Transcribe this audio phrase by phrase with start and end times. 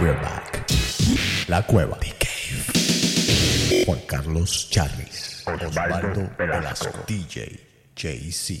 [0.00, 0.64] We're back.
[1.46, 1.98] La cueva.
[2.00, 3.84] The Cave.
[3.86, 5.44] Juan Carlos Charris.
[5.46, 7.04] Osvaldo Velasco.
[7.06, 7.60] DJ
[7.94, 8.58] JC.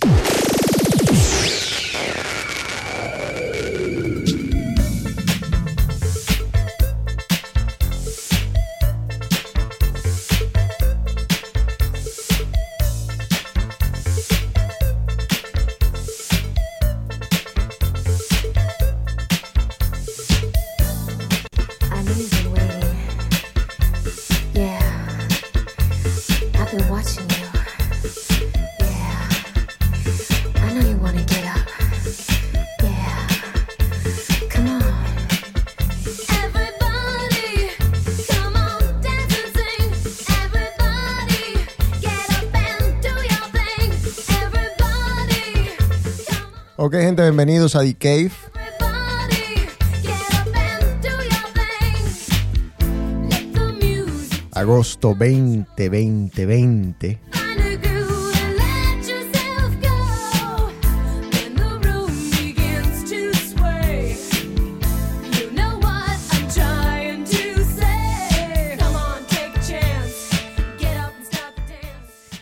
[69.54, 70.30] A chance,
[70.78, 72.40] get up and start the dance.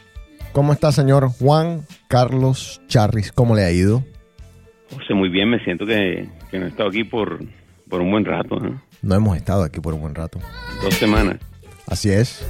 [0.53, 3.31] ¿Cómo está, señor Juan Carlos Charris?
[3.31, 4.03] ¿Cómo le ha ido?
[4.95, 7.39] José, muy bien, me siento que, que no he estado aquí por,
[7.89, 8.59] por un buen rato.
[9.03, 10.39] No hemos estado aquí por un buen rato.
[10.83, 11.37] dos semanas.
[11.87, 12.47] Así es,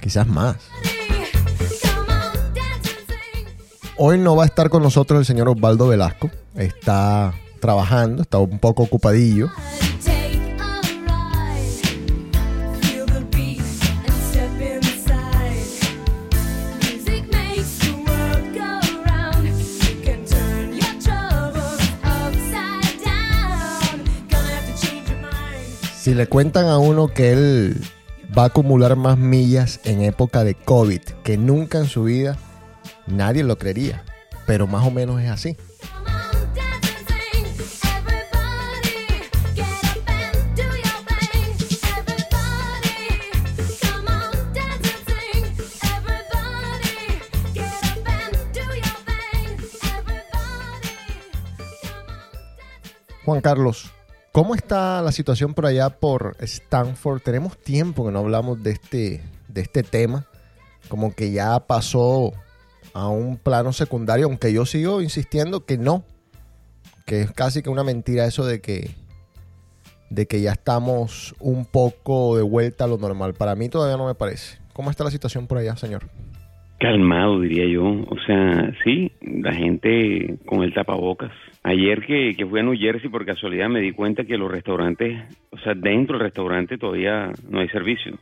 [0.00, 0.56] quizás más.
[3.96, 6.30] Hoy no va a estar con nosotros el señor Osvaldo Velasco.
[6.56, 9.50] Está trabajando, está un poco ocupadillo.
[26.10, 27.80] Si le cuentan a uno que él
[28.36, 32.36] va a acumular más millas en época de COVID que nunca en su vida,
[33.06, 34.02] nadie lo creería.
[34.44, 35.56] Pero más o menos es así.
[53.24, 53.92] Juan Carlos,
[54.32, 57.22] ¿cómo está la situación por allá por Stanford?
[57.22, 60.26] Tenemos tiempo que no hablamos de este, de este tema.
[60.88, 62.32] Como que ya pasó
[62.94, 66.04] a un plano secundario, aunque yo sigo insistiendo que no.
[67.06, 68.90] Que es casi que una mentira eso de que,
[70.10, 73.34] de que ya estamos un poco de vuelta a lo normal.
[73.34, 74.58] Para mí todavía no me parece.
[74.72, 76.08] ¿Cómo está la situación por allá, señor?
[76.78, 77.84] Calmado, diría yo.
[77.84, 81.32] O sea, sí, la gente con el tapabocas.
[81.62, 85.22] Ayer que, que fui a New Jersey por casualidad me di cuenta que los restaurantes,
[85.50, 88.18] o sea, dentro del restaurante todavía no hay servicio.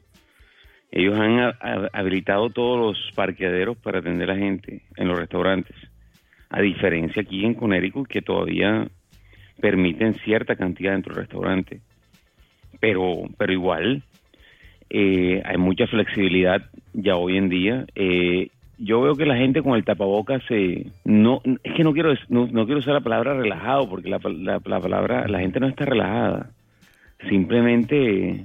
[0.91, 5.19] Ellos han ha- ha- habilitado todos los parqueaderos para atender a la gente en los
[5.19, 5.77] restaurantes.
[6.51, 8.89] A diferencia aquí en Connecticut que todavía
[9.61, 11.81] permiten cierta cantidad dentro del restaurante.
[12.81, 14.03] Pero, pero igual,
[14.91, 16.63] eh, hay mucha flexibilidad
[16.93, 17.87] ya hoy en día.
[17.95, 22.15] Eh, yo veo que la gente con el tapabocas se no es que no quiero
[22.29, 25.69] no, no quiero usar la palabra relajado porque la, la- la palabra la gente no
[25.69, 26.51] está relajada.
[27.29, 28.45] Simplemente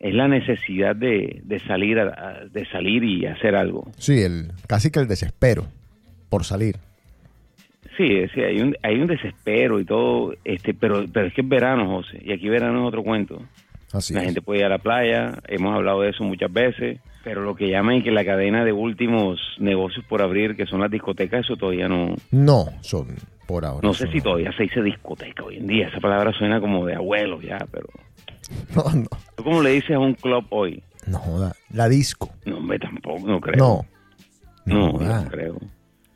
[0.00, 3.90] es la necesidad de, de salir a- de salir y hacer algo.
[3.98, 5.66] Sí, el, casi que el desespero
[6.28, 6.76] por salir.
[7.96, 11.48] sí, sí hay un hay un desespero y todo este pero pero es que es
[11.48, 13.40] verano José y aquí verano es otro cuento
[13.94, 14.26] Así la es.
[14.26, 17.70] gente puede ir a la playa, hemos hablado de eso muchas veces, pero lo que
[17.70, 21.88] llaman que la cadena de últimos negocios por abrir, que son las discotecas, eso todavía
[21.88, 22.14] no...
[22.30, 23.08] No, son
[23.46, 23.86] por ahora.
[23.86, 26.94] No sé si todavía se dice discoteca hoy en día, esa palabra suena como de
[26.96, 27.86] abuelo ya, pero...
[28.76, 29.06] No, no,
[29.36, 30.82] ¿Tú cómo le dices a un club hoy?
[31.06, 31.54] no joda.
[31.70, 32.30] La disco.
[32.44, 33.56] No, hombre, tampoco, no creo.
[33.56, 33.86] No.
[34.66, 35.22] no, joda.
[35.22, 35.58] no creo.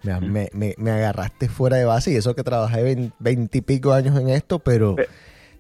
[0.03, 4.59] Me, me- me- agarraste fuera de base y eso que trabajé veintipico años en esto,
[4.60, 5.09] pero Pe-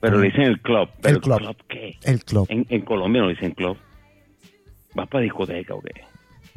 [0.00, 0.88] Pero le dicen el club.
[1.02, 1.56] ¿Pero El club.
[1.68, 1.96] qué?
[2.04, 3.76] el club En, en Colombia no dicen club.
[4.94, 6.00] ¿Vas para discoteca o qué?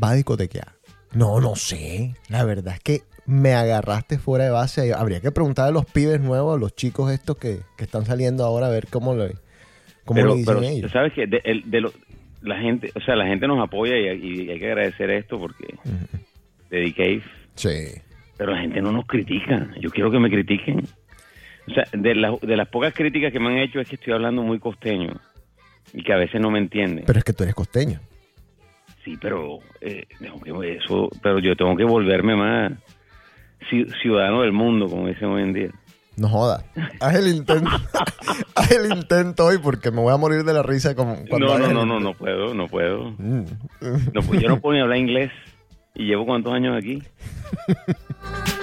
[0.04, 0.68] va a discotequear.
[1.14, 2.16] No, no sé.
[2.30, 4.94] La verdad es que me agarraste fuera de base.
[4.94, 8.44] Habría que preguntar a los pibes nuevos, a los chicos estos que, que están saliendo
[8.46, 9.34] ahora, a ver cómo le,
[10.06, 10.92] cómo pero, le dicen pero, ellos.
[10.92, 11.28] ¿sabes qué?
[11.28, 11.94] De, el- de lo-
[12.42, 14.06] la gente, o sea, la gente nos apoya y,
[14.46, 15.76] y hay que agradecer esto porque
[16.72, 17.22] de Cave,
[17.56, 18.02] Sí.
[18.38, 19.70] pero la gente no nos critica.
[19.80, 20.88] Yo quiero que me critiquen.
[21.72, 24.14] O sea, de, la- de las pocas críticas que me han hecho es que estoy
[24.14, 25.14] hablando muy costeño
[25.94, 27.06] y que a veces no me entienden.
[27.06, 28.00] Pero es que tú eres costeño.
[29.06, 32.72] Sí, pero eh, eso, pero yo tengo que volverme más
[33.72, 35.70] ci- ciudadano del mundo, como dicen hoy en día.
[36.18, 36.64] No jodas.
[37.00, 37.70] Haz el intento.
[38.56, 41.58] Haz el intento hoy porque me voy a morir de la risa como cuando No,
[41.58, 43.12] no, no, no, no puedo, no puedo.
[43.18, 43.46] Mm.
[44.14, 45.32] No, pues yo no puedo ni hablar inglés.
[45.96, 47.02] ¿Y llevo cuántos años aquí?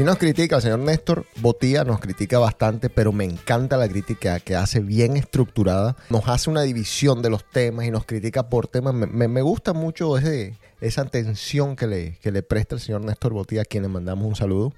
[0.00, 4.40] Si nos critica el señor Néstor Botía, nos critica bastante, pero me encanta la crítica
[4.40, 5.94] que hace bien estructurada.
[6.08, 8.94] Nos hace una división de los temas y nos critica por temas.
[8.94, 13.02] Me, me- me gusta mucho ese, esa atención que le, que le presta el señor
[13.02, 14.72] Néstor Botía, a quien le mandamos un saludo.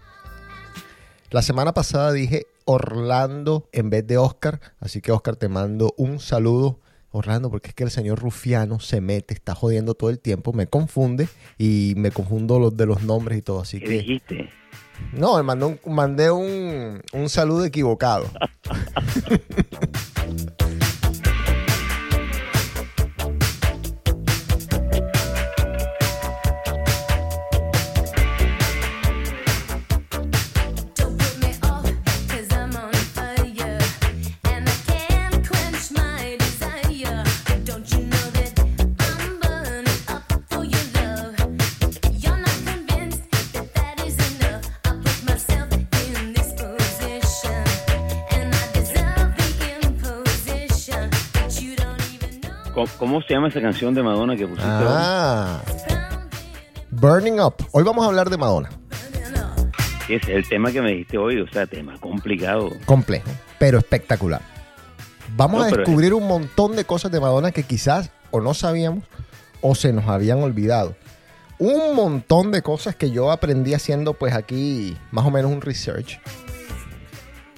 [1.30, 6.18] La semana pasada dije Orlando en vez de Oscar, así que Oscar te mando un
[6.18, 6.80] saludo.
[7.12, 10.66] Orlando, porque es que el señor Rufiano se mete, está jodiendo todo el tiempo, me
[10.66, 11.28] confunde
[11.58, 13.60] y me confundo los de los nombres y todo.
[13.60, 14.50] Así ¿Qué que dijiste?
[15.12, 18.26] No, me mandó un- mandé un, un saludo equivocado.
[52.82, 54.86] ¿Cómo, cómo se llama esa canción de Madonna que pusiste hoy?
[54.88, 55.60] Ah,
[56.90, 57.54] Burning Up.
[57.70, 58.70] Hoy vamos a hablar de Madonna.
[60.08, 62.70] es el tema que me dijiste hoy, o sea, tema complicado.
[62.84, 63.28] Complejo,
[63.60, 64.40] pero espectacular.
[65.36, 69.04] Vamos No, a descubrir un montón de cosas de Madonna que quizás o no sabíamos
[69.60, 70.96] o se nos habían olvidado.
[71.60, 76.18] Un montón de cosas que yo aprendí haciendo pues aquí más o menos un research.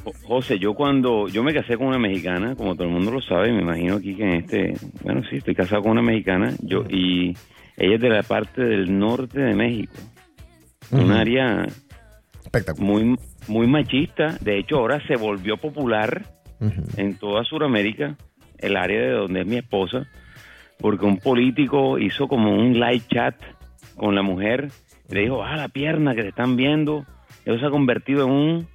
[0.04, 3.20] Jo- José, yo cuando yo me casé con una mexicana, como todo el mundo lo
[3.20, 6.84] sabe, me imagino aquí que en este, bueno, sí, estoy casado con una mexicana, yo
[6.88, 7.34] y
[7.76, 9.94] ella es de la parte del norte de México,
[10.92, 11.66] un área
[12.44, 12.86] Espectacular.
[12.86, 13.16] muy
[13.48, 16.24] muy machista, de hecho ahora se volvió popular
[16.96, 18.16] en toda Sudamérica,
[18.58, 20.06] el área de donde es mi esposa,
[20.78, 23.34] porque un político hizo como un live chat
[23.96, 24.68] con la mujer,
[25.10, 27.04] y le dijo, ah, la pierna que te están viendo,
[27.44, 28.68] eso se ha convertido en un,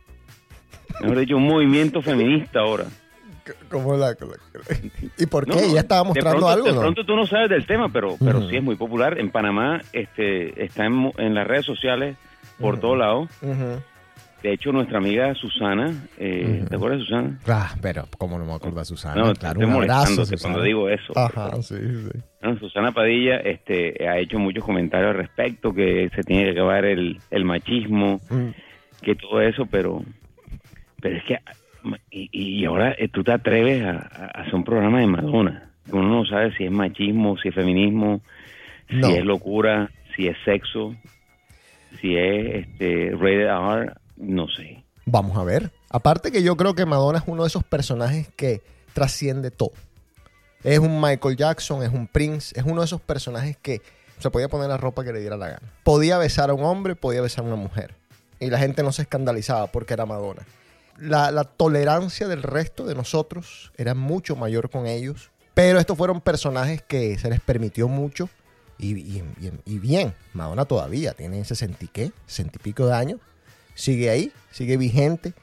[1.02, 2.86] mejor dicho, un movimiento feminista ahora.
[3.70, 4.16] ¿Cómo la-
[5.18, 5.54] ¿Y por qué?
[5.68, 6.66] No, ¿Ya estaba de mostrando pronto- algo?
[6.68, 8.50] De pronto tú no sabes del tema, pero, pero Ujú.
[8.50, 9.18] sí es muy popular.
[9.20, 12.16] En Panamá este, está en, en las redes sociales
[12.60, 12.82] por Ujú.
[12.82, 13.30] todos lados.
[14.44, 16.64] De hecho, nuestra amiga Susana, eh.
[16.70, 17.40] ¿te acuerdas de Susana?
[17.48, 19.16] Ah, pero ¿cómo no me acuerdo Susana?
[19.16, 20.54] no, claro, estoy un abrazo, molestándote Susana.
[20.54, 21.14] cuando digo eso.
[21.18, 22.20] Ajá, sí, sí.
[22.42, 26.86] No, Susana Padilla este, ha hecho muchos comentarios al respecto, que se tiene que acabar
[26.86, 28.50] el, el machismo, Mm.
[29.02, 30.04] que todo eso, pero
[31.02, 31.40] pero es que
[32.12, 32.30] y,
[32.62, 35.72] y ahora eh, tú te atreves a, a hacer un programa de Madonna.
[35.92, 38.22] Uno no sabe si es machismo, si es feminismo,
[38.90, 39.08] No.
[39.08, 40.96] si es locura, si es sexo,
[42.02, 44.84] si es este rated R, no sé.
[45.06, 45.72] Vamos a ver.
[45.90, 48.62] Aparte que yo creo que Madonna es uno de esos personajes que
[48.94, 49.72] trasciende todo.
[50.64, 53.82] Es un Michael Jackson, es un Prince, es uno de esos personajes que
[54.20, 55.72] se podía poner la ropa que le diera la gana.
[55.84, 57.96] Podía besar a un hombre, podía besar a una mujer.
[58.42, 60.44] Y la gente no se escandalizaba porque era Madonna.
[61.02, 65.32] La, la tolerancia del resto de nosotros era mucho mayor con ellos.
[65.54, 68.30] Pero estos fueron personajes que se les permitió mucho.
[68.78, 72.94] Y, y- y- y bien, Madonna todavía tiene 60 y qué, 60 y pico de
[72.96, 73.20] años.
[73.76, 75.34] Sigue ahí, sigue vigente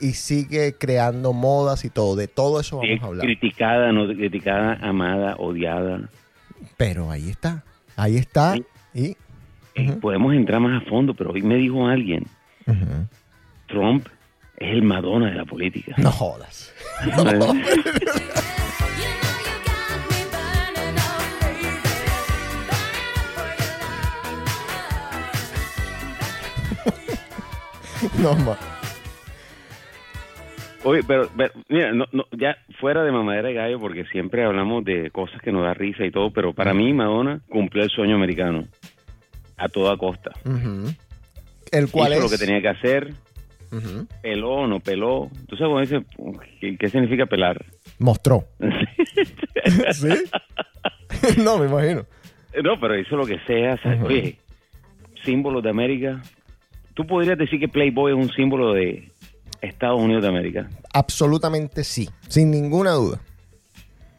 [0.00, 2.16] y sigue creando modas y todo.
[2.16, 3.26] De todo eso vamos es a hablar.
[3.26, 6.08] criticada, no criticada, amada, odiada.
[6.76, 7.62] Pero ahí está,
[7.96, 8.54] ahí está.
[8.54, 8.64] Sí.
[8.94, 9.16] Y
[9.74, 9.96] Eh.
[10.02, 12.26] Podemos entrar más a fondo, pero hoy me dijo alguien,
[13.68, 14.06] Trump
[14.56, 15.94] es el Madonna de la política.
[15.98, 16.72] no jodas.
[17.06, 17.56] Love.
[28.18, 28.58] No más.
[30.84, 34.84] Oye, pero, pero, mira, no, no, ya fuera de mamadera de gallo, porque siempre hablamos
[34.84, 38.16] de cosas que nos da risa y todo, pero para mí Madonna cumplió el sueño
[38.16, 38.64] americano
[39.56, 40.32] a toda costa.
[41.70, 42.30] El cual Hizo es.
[42.32, 43.14] lo que tenía que hacer,
[43.72, 44.06] Ujú.
[44.20, 45.30] peló o no peló.
[45.48, 46.04] ¿Tú sabes dice,
[46.60, 47.64] qué, qué significa pelar?
[47.98, 48.44] Mostró.
[49.92, 50.08] ¿Sí?
[51.42, 52.04] no, me imagino.
[52.62, 53.78] no, pero hizo lo que sea.
[54.04, 54.38] Oye,
[55.24, 56.22] símbolo de América.
[56.94, 59.10] ¿Tú podrías decir que Playboy es un símbolo de
[59.62, 60.68] Estados Unidos de América?
[60.92, 63.20] Absolutamente sí, sin ninguna duda.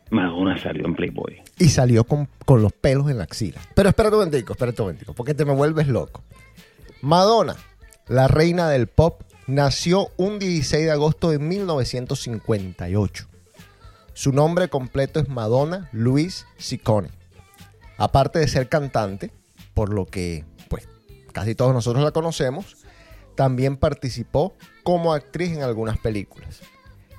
[0.09, 1.41] Madonna salió en Playboy.
[1.59, 3.61] Y salió con, con los pelos en la axila.
[3.75, 6.23] Pero espérate un momentico, espérate un momentico, porque te me vuelves loco.
[7.01, 7.55] Madonna
[8.07, 13.27] la reina del pop, nació un 16 de agosto de 1958.
[14.13, 17.09] Su nombre completo es Madonna Louise Ciccone.
[17.97, 19.31] Aparte de ser cantante,
[19.73, 20.87] por lo que pues
[21.31, 22.77] casi todos nosotros la conocemos,
[23.35, 26.61] también participó como actriz en algunas películas.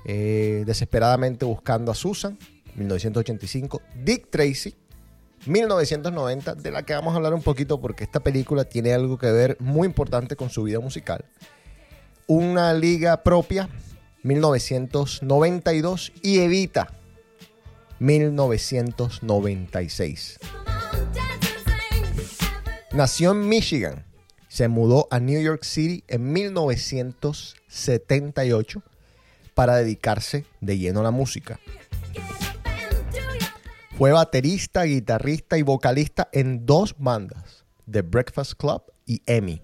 [0.05, 2.39] Eh, Desesperadamente buscando a Susan,
[2.77, 4.77] 1985, Dick Tracy,
[5.47, 9.31] 1990, de la que vamos a hablar un poquito porque esta película tiene algo que
[9.31, 11.25] ver muy importante con su vida musical.
[12.27, 13.69] Una liga propia,
[14.23, 16.89] 1992, y Evita,
[17.99, 20.39] 1996.
[22.93, 24.07] Nació en Michigan,
[24.49, 28.83] se mudó a New York City en 1978
[29.53, 31.61] para dedicarse de lleno a la música.
[33.99, 39.61] Fue baterista, guitarrista y vocalista en dos bandas, The Breakfast Club y Emmy.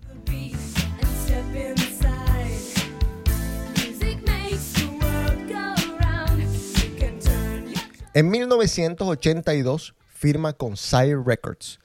[8.12, 11.78] En 1982 firma con Sire Records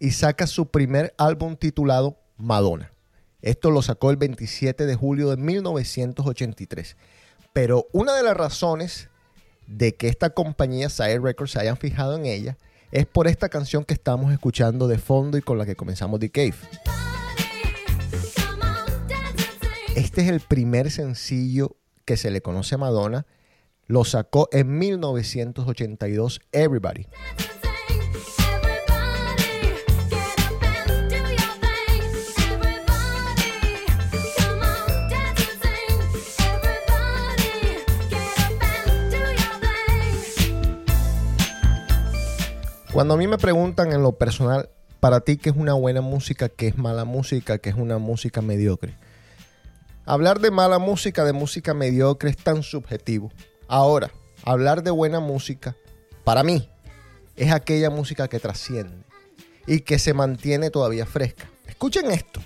[0.00, 2.90] y saca su primer álbum titulado Madonna.
[3.40, 6.96] Esto lo sacó el 27 de julio de 1983.
[7.52, 9.10] Pero una de las razones
[9.68, 12.58] de que esta compañía Sire Records se hayan fijado en ella
[12.90, 16.30] es por esta canción que estamos escuchando de fondo y con la que comenzamos The
[16.30, 16.54] Cave.
[19.94, 23.24] Este es el primer sencillo que se le conoce a Madonna.
[23.90, 27.08] Lo sacó en 1982 Everybody.
[42.92, 44.68] Cuando a mí me preguntan en lo personal,
[45.00, 48.40] para ti qué es una buena música, qué es mala música, qué es una música
[48.40, 48.94] mediocre.
[50.04, 53.32] Hablar de mala música, de música mediocre es tan subjetivo.
[53.72, 54.10] Ahora,
[54.42, 55.76] hablar de buena música,
[56.24, 56.68] para mí,
[57.36, 59.04] es aquella música que trasciende
[59.64, 61.48] y que se mantiene todavía fresca.
[61.68, 62.40] Escuchen esto.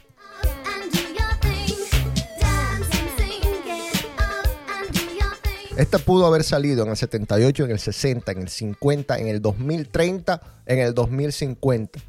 [5.78, 9.40] Esta pudo haber salido en el 78, en el 60, en el 50, en el
[9.40, 12.00] 2030, en el 2050.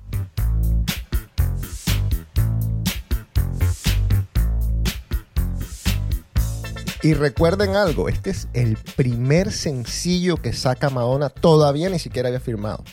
[7.06, 12.40] Y recuerden algo, este es el primer sencillo que saca Madonna, todavía ni siquiera había
[12.40, 12.84] firmado.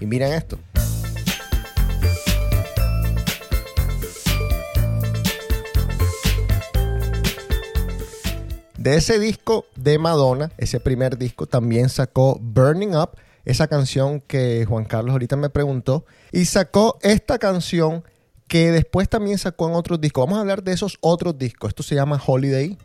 [0.00, 0.58] Y miren esto.
[8.78, 13.10] De ese disco de Madonna, ese primer disco, también sacó Burning Up,
[13.44, 18.04] esa canción que Juan Carlos ahorita me preguntó, y sacó esta canción
[18.48, 20.24] que después también sacó en otros discos.
[20.24, 21.68] Vamos a hablar de esos otros discos.
[21.68, 22.78] Esto se llama Holiday.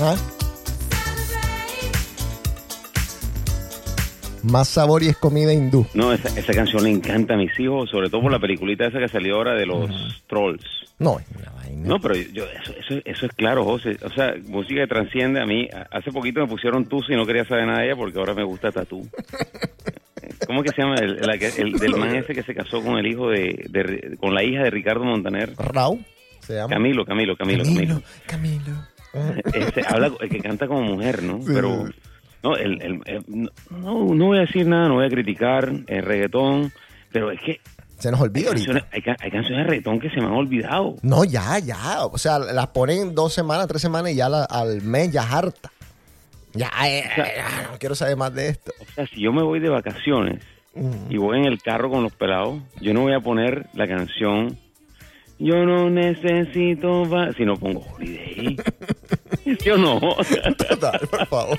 [0.00, 0.16] ¿Ah?
[4.44, 5.84] Más sabor y es comida hindú.
[5.94, 8.98] No, esa, esa canción le encanta a mis hijos, sobre todo por la peliculita esa
[8.98, 9.90] que salió ahora de los
[10.28, 10.64] trolls.
[10.98, 11.86] No, es vaina.
[11.88, 13.96] No, pero yo, eso, eso, eso es claro, José.
[14.04, 15.68] O sea, música que transciende a mí.
[15.90, 18.44] Hace poquito me pusieron Tusa y no quería saber nada de ella porque ahora me
[18.44, 19.06] gusta Tatú.
[20.46, 20.94] ¿Cómo que se llama?
[20.96, 24.34] El, la que- el del man ese que se casó con el hijo de, con
[24.34, 25.52] la hija de Ricardo Montaner.
[25.58, 26.04] Raúl
[26.40, 26.72] se llama.
[26.74, 28.02] Camilo, Camilo, Camilo, Camilo.
[28.26, 28.86] Camilo.
[29.54, 31.38] Ese habla, el que canta como mujer, ¿no?
[31.42, 31.50] Sí.
[31.54, 31.86] Pero,
[32.42, 36.02] no, el, el- el- no, no voy a decir nada, no voy a criticar el
[36.02, 36.72] reggaetón,
[37.10, 37.60] pero es que
[37.98, 38.86] Se nos hay olvida ahorita.
[38.92, 40.96] hay, hay canciones de reggaetón que se me han olvidado.
[41.02, 42.04] No, ya, ya.
[42.06, 45.70] O sea, las ponen dos semanas, tres semanas y ya la- al mes ya harta.
[46.54, 48.72] Ya, eh, ya, no quiero saber más de esto.
[48.80, 50.42] O sea, si yo me voy de vacaciones
[51.10, 54.56] y voy en el carro con los pelados, yo no voy a poner la canción
[55.38, 58.56] Yo no necesito va si no pongo Holiday.
[59.60, 60.00] ¿Sí o no?
[60.68, 61.58] Total, por favor.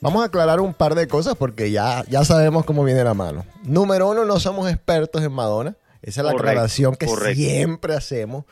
[0.00, 3.44] Vamos a aclarar un par de cosas porque ya, ya sabemos cómo viene la mano.
[3.64, 5.76] Número uno, no somos expertos en Madonna.
[6.02, 7.34] Esa es la Correcto, aclaración que correcto.
[7.42, 8.44] siempre hacemos.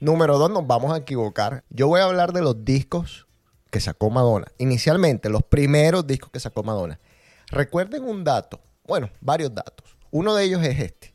[0.00, 1.64] Número dos, nos vamos a equivocar.
[1.70, 3.26] Yo voy a hablar de los discos
[3.70, 4.48] que sacó Madonna.
[4.58, 7.00] Inicialmente, los primeros discos que sacó Madonna.
[7.50, 9.96] Recuerden un dato, bueno, varios datos.
[10.10, 11.14] Uno de ellos es este.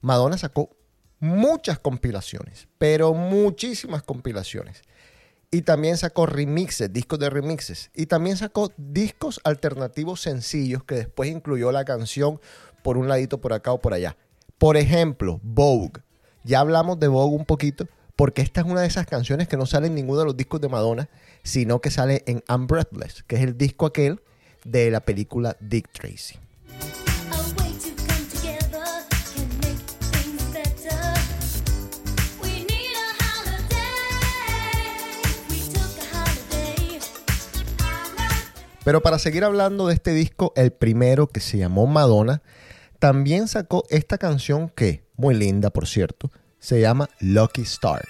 [0.00, 0.70] Madonna sacó
[1.18, 4.82] muchas compilaciones, pero muchísimas compilaciones.
[5.50, 7.90] Y también sacó remixes, discos de remixes.
[7.94, 12.40] Y también sacó discos alternativos sencillos que después incluyó la canción
[12.82, 14.16] por un ladito por acá o por allá.
[14.58, 16.02] Por ejemplo, Vogue.
[16.44, 17.86] Ya hablamos de Vogue un poquito,
[18.16, 20.60] porque esta es una de esas canciones que no sale en ninguno de los discos
[20.60, 21.08] de Madonna,
[21.42, 24.22] sino que sale en I'm Breathless, que es el disco aquel
[24.64, 26.38] de la película Dick Tracy.
[38.84, 42.42] Pero para seguir hablando de este disco, el primero que se llamó Madonna,
[42.98, 48.02] también sacó esta canción que, muy linda por cierto, se llama Lucky Star.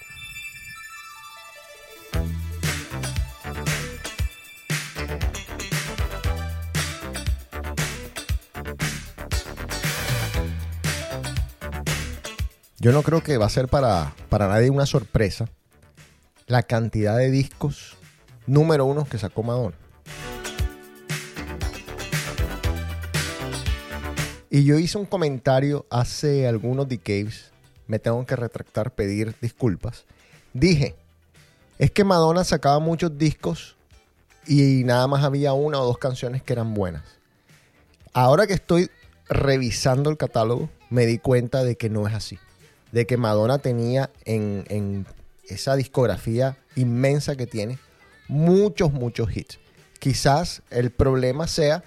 [12.82, 15.48] Yo no creo que va a ser para, para nadie una sorpresa
[16.48, 17.96] la cantidad de discos
[18.48, 19.76] número uno que sacó Madonna.
[24.50, 27.52] Y yo hice un comentario hace algunos decays.
[27.86, 30.04] Me tengo que retractar, pedir disculpas.
[30.52, 30.96] Dije,
[31.78, 33.76] es que Madonna sacaba muchos discos
[34.44, 37.04] y nada más había una o dos canciones que eran buenas.
[38.12, 38.90] Ahora que estoy
[39.28, 42.40] revisando el catálogo, me di cuenta de que no es así.
[42.92, 45.06] De que Madonna tenía en, en
[45.48, 47.78] esa discografía inmensa que tiene
[48.28, 49.58] muchos, muchos hits.
[49.98, 51.82] Quizás el problema sea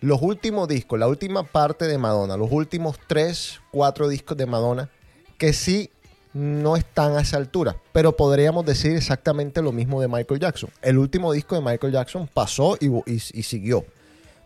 [0.00, 4.90] los últimos discos, la última parte de Madonna, los últimos tres, cuatro discos de Madonna,
[5.38, 5.90] que sí
[6.34, 10.70] no están a esa altura, pero podríamos decir exactamente lo mismo de Michael Jackson.
[10.82, 13.84] El último disco de Michael Jackson pasó y, y- y siguió.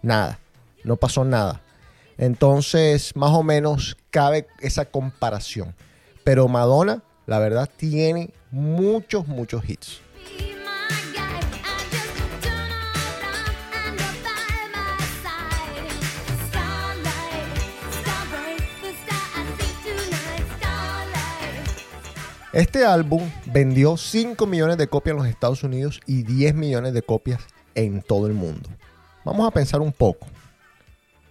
[0.01, 0.39] Nada,
[0.85, 1.61] no pasó nada.
[2.19, 5.75] Entonces, más o menos cabe esa comparación.
[6.25, 10.01] Pero Madonna, la verdad, tiene muchos, muchos hits.
[22.53, 27.01] Este álbum vendió 5 millones de copias en los Estados Unidos y 10 millones de
[27.01, 27.41] copias
[27.75, 28.69] en todo el mundo.
[29.25, 30.27] Vamos a pensar un poco.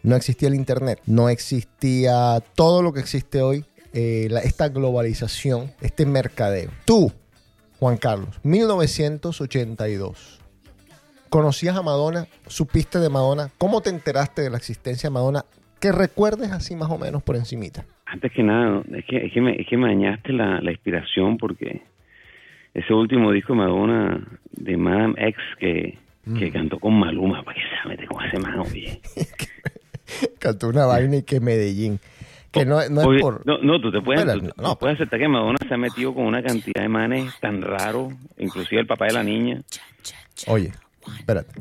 [0.01, 5.71] No existía el Internet, no existía todo lo que existe hoy, eh, la- esta globalización,
[5.81, 6.69] este mercadeo.
[6.85, 7.11] Tú,
[7.79, 10.39] Juan Carlos, 1982.
[11.29, 12.27] ¿Conocías a Madonna?
[12.47, 13.51] ¿Supiste de Madonna?
[13.57, 15.45] ¿Cómo te enteraste de la existencia de Madonna?
[15.79, 17.85] Que recuerdes así más o menos por encimita.
[18.05, 21.37] Antes que nada, es que, es que, me, es que me dañaste la, la inspiración
[21.37, 21.81] porque
[22.73, 25.97] ese último disco de Madonna de Madame X que,
[26.37, 29.01] que cantó con Maluma, para que se mete con ese man, oye.
[30.39, 31.99] Cantó una vaina y que Medellín.
[32.51, 33.45] Que no, no Oye, es por...
[33.45, 35.77] no, no, tú te puedes, Espera, tú- no, tú puedes aceptar que Madonna se ha
[35.77, 39.61] metido con una cantidad de manes tan raros, inclusive el papá de la niña.
[40.47, 40.73] Oye,
[41.17, 41.53] espérate.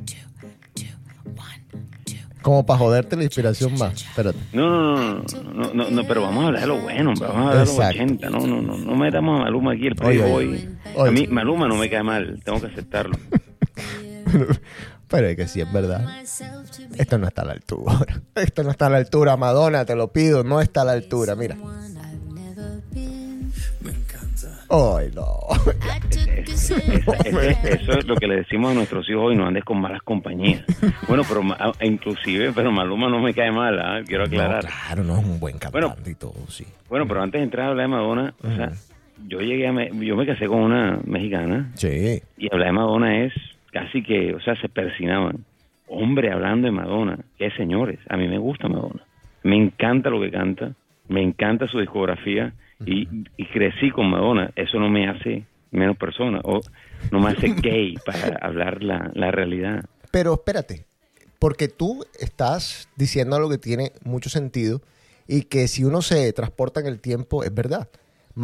[2.42, 4.03] Como para joderte la inspiración más.
[4.03, 4.38] Espérate.
[4.55, 7.29] No, no, no, no, no, no, no, pero vamos a hablar de lo bueno, hombre,
[7.29, 8.03] vamos a hablar de los Exacto.
[8.03, 10.68] 80, no, no, no, no metamos a Maluma aquí, el Playboy.
[10.98, 13.16] A mí Maluma no me cae mal, tengo que aceptarlo.
[15.11, 16.07] Pero es que sí es verdad.
[16.96, 17.99] Esto no está a la altura.
[18.37, 20.44] Esto no está a la altura, Madonna, te lo pido.
[20.44, 21.57] No está a la altura, mira.
[24.73, 25.25] Ay, no.
[26.44, 30.62] Eso, es lo que le decimos a nuestros hijos hoy, no andes con malas compañías.
[31.09, 34.01] Bueno, pero ah, inclusive, pero Maluma no me cae mal, ¿ah?
[34.07, 34.64] quiero No, aclarar.
[34.66, 35.96] claro, no es un buen cantante Bueno.
[36.07, 36.64] y todo, sí.
[36.88, 38.70] Bueno, pero antes de entrar a hablar de Madonna, o sea,
[39.27, 42.23] yo llegué a, me- yo me casé con una mexicana Sí.
[42.38, 43.33] y hablar de Madonna es
[43.72, 45.44] casi que, o sea, se persinaban.
[45.87, 49.02] Hombre, hablando de Madonna, qué señores, a mí me gusta Madonna.
[49.42, 50.72] Me encanta lo que canta,
[51.09, 52.52] me encanta su discografía
[52.85, 54.50] y, y crecí con Madonna.
[54.54, 56.61] Eso no me hace menos persona o
[57.11, 59.85] no me hace gay para hablar la, la realidad.
[60.12, 60.85] Pero espérate,
[61.38, 64.80] porque tú estás diciendo algo que tiene mucho sentido
[65.26, 67.88] y que si uno se transporta en el tiempo, es verdad.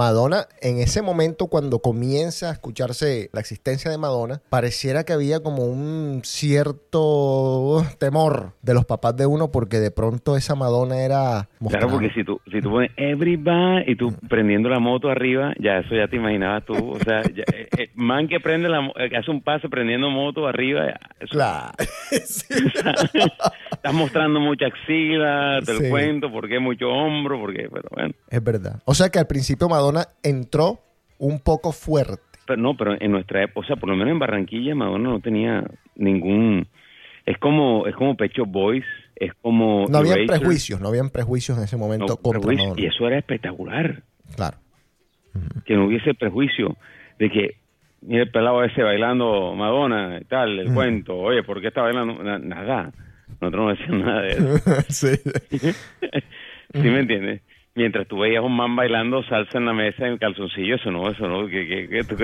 [0.00, 5.40] Madonna, en ese momento cuando comienza a escucharse la existencia de Madonna, pareciera que había
[5.40, 11.48] como un cierto temor de los papás de uno porque de pronto esa Madonna era...
[11.66, 15.78] Claro, porque si tú, si tú pones everybody y tú prendiendo la moto arriba, ya
[15.78, 16.74] eso ya te imaginabas tú.
[16.74, 20.10] O sea, ya, eh, eh, man que prende la eh, que hace un pase prendiendo
[20.10, 21.72] moto arriba, ya, eso- Claro.
[22.26, 22.44] Sí.
[23.72, 25.82] estás mostrando mucha axila, te Sí.
[25.84, 28.12] lo cuento, porque mucho hombro, porque, pero bueno.
[28.28, 28.80] Es verdad.
[28.84, 29.85] O sea que al principio Madonna
[30.22, 30.80] entró
[31.18, 32.22] un poco fuerte.
[32.46, 35.20] Pero no, pero en nuestra época, o sea, por lo menos en Barranquilla, Madonna no
[35.20, 35.64] tenía
[35.96, 36.68] ningún.
[37.24, 38.84] Es como, es como Pecho Boys
[39.16, 39.86] es como...
[39.88, 40.38] No habían Eraser.
[40.40, 42.74] prejuicios, no habían prejuicios en ese momento No, contra Madonna.
[42.80, 44.02] y eso era espectacular.
[44.36, 44.58] Claro.
[45.64, 46.76] que no hubiese prejuicio
[47.18, 47.56] de que
[48.02, 52.22] mira el pelado ese bailando Madonna y tal, el cuento, oye, ¿por qué está bailando?
[52.22, 52.92] Na- nada,
[53.40, 55.16] nosotros no decíamos nada de eso, sí.
[56.74, 57.40] ¿sí me entiendes?
[57.76, 61.28] Mientras tú veías un man bailando salsa en la mesa en calzoncillo, eso no, eso
[61.28, 62.16] no, que, que, que tú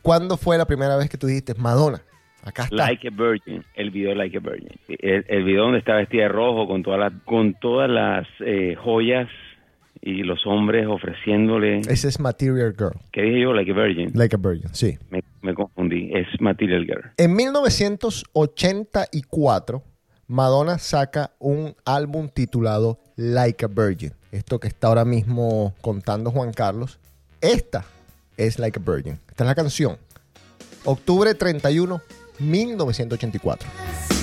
[0.00, 2.00] ¿Cuándo fue la primera vez que tú dijiste, Madonna,
[2.42, 2.74] acá está?
[2.74, 6.28] Like a Virgin, el video Like a Virgin, el, el video donde está vestida de
[6.30, 9.28] rojo con todas las, con todas las eh, joyas
[10.00, 12.96] y los hombres ofreciéndole, Ese es Material Girl.
[13.12, 13.52] ¿qué dije yo?
[13.52, 14.10] Like a Virgin.
[14.14, 14.96] Like a Virgin, sí.
[15.10, 17.10] Me, me confundí, es Material Girl.
[17.18, 19.82] En 1984,
[20.26, 24.14] Madonna saca un álbum titulado Like a Virgin.
[24.32, 26.98] Esto que está ahora mismo contando Juan Carlos.
[27.40, 27.84] Esta
[28.36, 29.20] es Like a Virgin.
[29.28, 29.98] Esta es la canción.
[30.84, 32.00] Octubre 31,
[32.38, 34.13] 1984.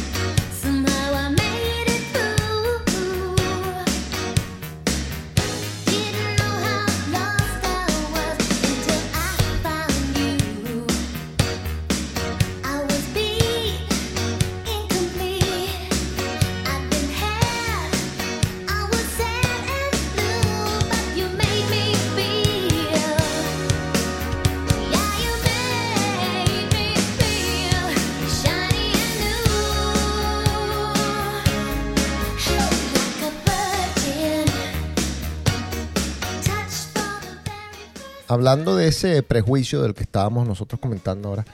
[38.31, 41.45] Hablando de ese prejuicio del que estábamos nosotros comentando ahora,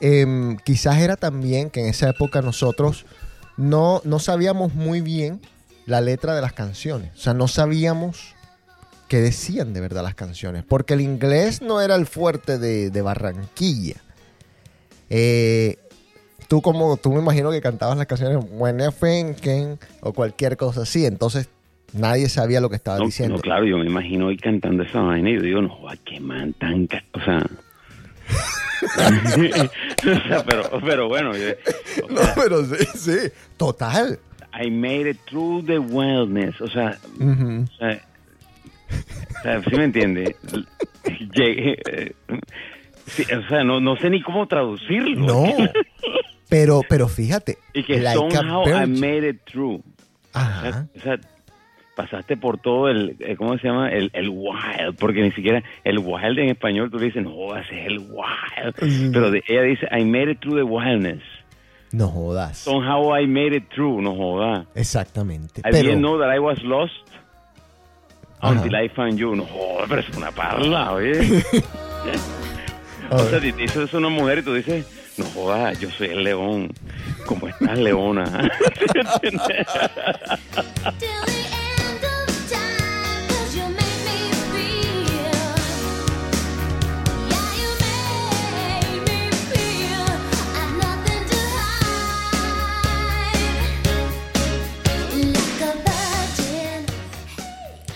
[0.00, 3.06] em, quizás era también que en esa época nosotros
[3.56, 5.40] no, no sabíamos muy bien
[5.86, 7.12] la letra de las canciones.
[7.14, 8.34] O sea, no sabíamos
[9.06, 10.64] qué decían de verdad las canciones.
[10.64, 14.02] Porque el inglés no era el fuerte de, Barranquilla.
[15.10, 15.78] Eh,
[16.48, 18.80] tú como, tú me imagino que cantabas las canciones When
[20.00, 21.06] o cualquier cosa así.
[21.06, 21.48] Entonces
[21.92, 23.36] nadie sabía lo que estaba No, diciendo.
[23.36, 26.20] no, claro, yo me imagino hoy cantando esa vaina y yo digo, no, joda, qué
[26.20, 26.88] man tan...
[27.12, 27.46] O sea...
[28.86, 31.52] o sea, pero, pero bueno, yo-
[32.04, 33.16] o No, sea, pero sí, sí.
[33.56, 34.18] Total.
[34.52, 37.64] I made it through the wildness, o sea, Ujú.
[37.64, 38.02] o sea,
[39.38, 40.36] o sea, ¿sí me entiende?
[41.34, 42.12] Llegué, eh,
[43.06, 45.26] sí, o sea, no, no sé ni cómo traducirlo.
[45.26, 45.46] No.
[46.48, 47.58] Pero, pero fíjate.
[47.74, 49.82] Y que like somehow I made it through.
[50.32, 50.62] Ajá.
[50.70, 51.20] sea, o sea,
[51.96, 53.88] pasaste por todo el, eh, ¿cómo se llama?
[53.90, 57.80] El, el wild, porque ni siquiera el wild en español tú le dices, no, ese
[57.80, 59.10] es el wild.
[59.12, 61.22] Pero de- ella dice, I made it through the wildness.
[61.92, 62.58] No jodas.
[62.58, 64.66] Somehow I made it through, no joda.
[64.74, 65.60] Exactamente.
[65.60, 66.92] I Pero, didn't know that I was lost
[68.40, 68.52] Ajá.
[68.52, 69.34] until I found you.
[69.34, 71.12] No joda, pero es una parla, oye.
[73.10, 74.84] o sea, dices es una mujer y tú dices,
[75.16, 76.70] no joda, yo soy el león.
[77.24, 78.24] ¿Cómo estás, leona?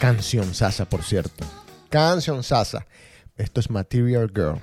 [0.01, 1.45] canción sasa, por cierto.
[1.91, 2.87] Canción sasa.
[3.37, 4.59] Esto es Material Girl.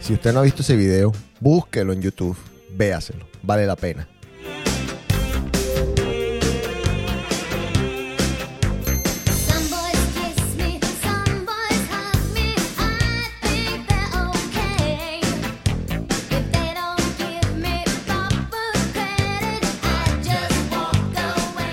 [0.00, 2.36] Si usted no ha visto ese video, búsquelo en YouTube,
[2.70, 4.06] véaselo, vale la pena.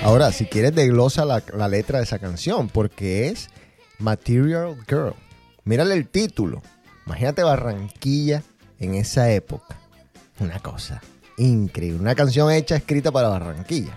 [0.04, 3.48] Ahora, si quieres, desglosa la, la letra de esa canción, porque es
[3.98, 5.14] Material Girl.
[5.64, 6.62] Mírale el título.
[7.06, 8.42] Imagínate Barranquilla
[8.78, 9.78] en esa época.
[10.40, 11.00] Una cosa
[11.38, 12.00] increíble.
[12.00, 13.96] Una canción hecha, escrita para Barranquilla.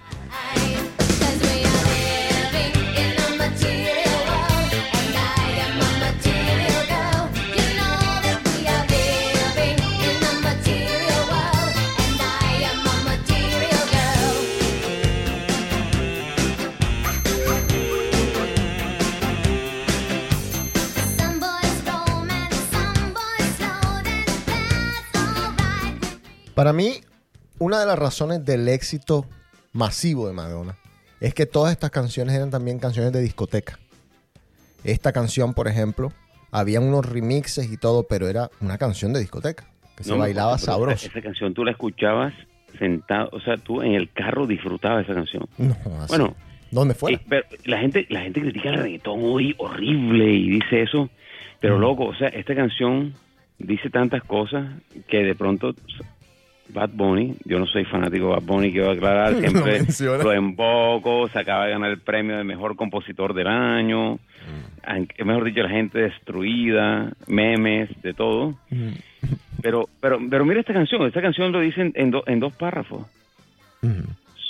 [26.68, 26.96] Para mí,
[27.60, 29.26] una de las razones del éxito
[29.72, 30.76] masivo de Madonna
[31.22, 33.80] es que todas estas canciones eran también canciones de discoteca.
[34.84, 36.12] Esta canción, por ejemplo,
[36.52, 39.66] había unos remixes y todo, pero era una canción de discoteca.
[39.96, 41.08] que se No bailaba pero sabroso.
[41.08, 42.34] Esa, canción tú la escuchabas
[42.78, 45.48] sentado, o sea, tú en el carro disfrutabas esa canción.
[45.58, 46.10] No, así.
[46.10, 46.36] Bueno,
[46.70, 47.18] ¿Dónde fuera?
[47.18, 51.10] Eh, pero la gente la gente critica el reggaetón hoy horrible y dice eso,
[51.62, 51.80] pero Mm.
[51.80, 53.14] loco, o sea, esta canción
[53.58, 54.70] dice tantas cosas
[55.08, 55.74] que de pronto
[56.70, 60.24] Bad Bunny, yo no soy fanático de Bad Bunny, quiero aclarar, Lo siempre menciona.
[60.24, 65.26] lo emboco, se acaba de ganar el premio de mejor compositor del año, Mm.
[65.26, 68.56] mejor dicho, la gente destruida, memes, de todo.
[68.70, 68.92] Mm.
[69.62, 73.08] Pero, pero, pero mira esta canción, esta canción lo dicen en, do- en dos párrafos.
[73.82, 74.04] Ujú.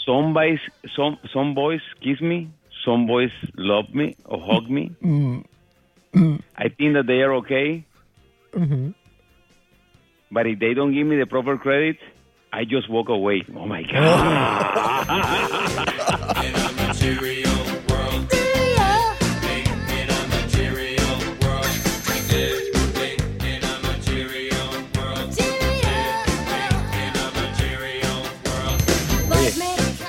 [0.06, 0.60] Some boys,
[0.96, 2.50] some, some boys kiss me,
[2.84, 4.92] some boys love me or hug me.
[5.02, 5.44] Mm.
[6.14, 6.40] Mm.
[6.58, 7.86] I think that they are okay,
[8.54, 8.94] Ujú.
[10.32, 11.98] But if they don't give me the proper credit,
[12.52, 13.44] I just walk away.
[13.56, 15.08] Oh my God.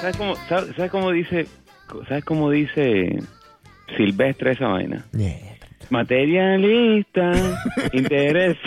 [0.01, 1.47] ¿sabes cómo, sabes, sabes cómo dice,
[2.09, 3.19] sabes cómo dice
[3.97, 5.05] Silvestre esa vaina?
[5.13, 5.58] Yeah.
[5.91, 7.33] Materialista,
[7.93, 8.59] interesa.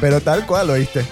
[0.00, 1.04] Pero tal cual, ¿oíste?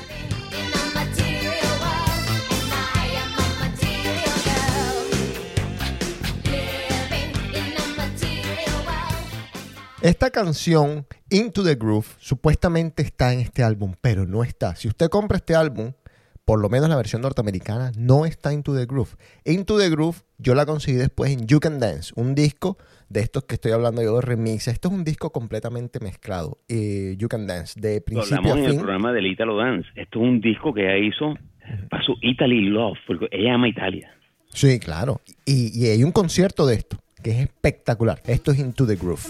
[10.01, 14.75] Esta canción, Into the Groove, supuestamente está en este álbum, pero no está.
[14.77, 15.93] Si usted compra este álbum,
[16.47, 19.11] por lo menos la versión norteamericana, no está Into the Groove.
[19.45, 22.79] Into the Groove yo la conseguí después en You Can Dance, un disco
[23.11, 24.69] de estos que estoy hablando yo de remix.
[24.69, 26.59] Esto es un disco completamente mezclado.
[26.69, 28.81] eh, you Can Dance, de principio hablamos a en el fin.
[28.81, 29.88] programa del Italo Dance.
[29.97, 31.35] Esto es un disco que ella hizo
[31.91, 34.11] para su Italy Love, porque ella ama Italia.
[34.55, 35.21] Sí, claro.
[35.45, 38.23] Y, y hay un concierto de esto que es espectacular.
[38.27, 39.21] Esto es Into the Groove.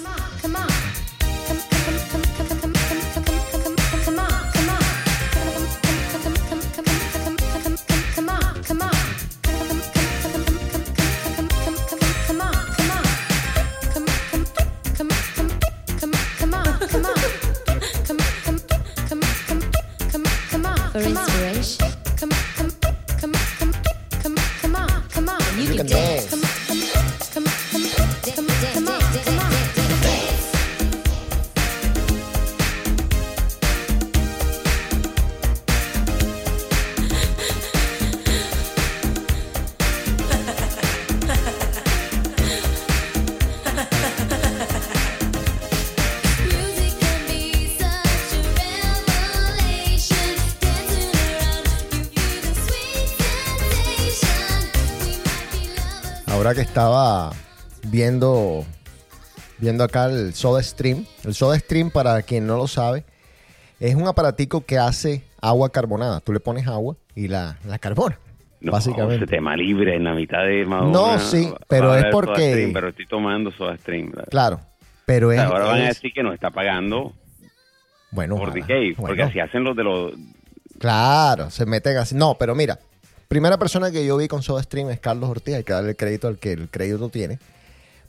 [56.48, 57.30] Ahora que estaba
[57.88, 58.64] viendo
[59.58, 61.04] viendo acá el Soda Stream.
[61.22, 63.04] El Soda Stream, para quien no lo sabe,
[63.80, 66.22] es un aparatico que hace agua carbonada.
[66.22, 68.18] Tú le pones agua y la, la carbona.
[68.62, 69.16] No, básicamente.
[69.16, 70.90] ese tema libre en la mitad de Madonna.
[70.90, 74.12] No, sí, pero es porque- Stream, pero estoy tomando Soda Stream.
[74.12, 74.28] ¿verdad?
[74.30, 74.60] Claro.
[75.04, 75.40] Pero es.
[75.40, 77.12] ahora van a decir que nos está pagando
[78.10, 78.54] bueno, por.
[78.54, 80.14] Decay, porque así hacen los de los...
[80.78, 82.14] Claro, se meten así.
[82.14, 82.78] No, pero mira,
[83.28, 85.96] primera persona que yo vi con Soda Stream es Carlos Ortiz, hay que darle el
[85.96, 87.38] crédito al que el crédito tiene.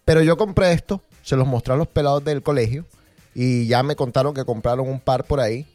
[0.05, 2.85] Pero yo compré esto, se los mostré a los pelados del colegio
[3.35, 5.67] y ya me contaron que compraron un par por ahí.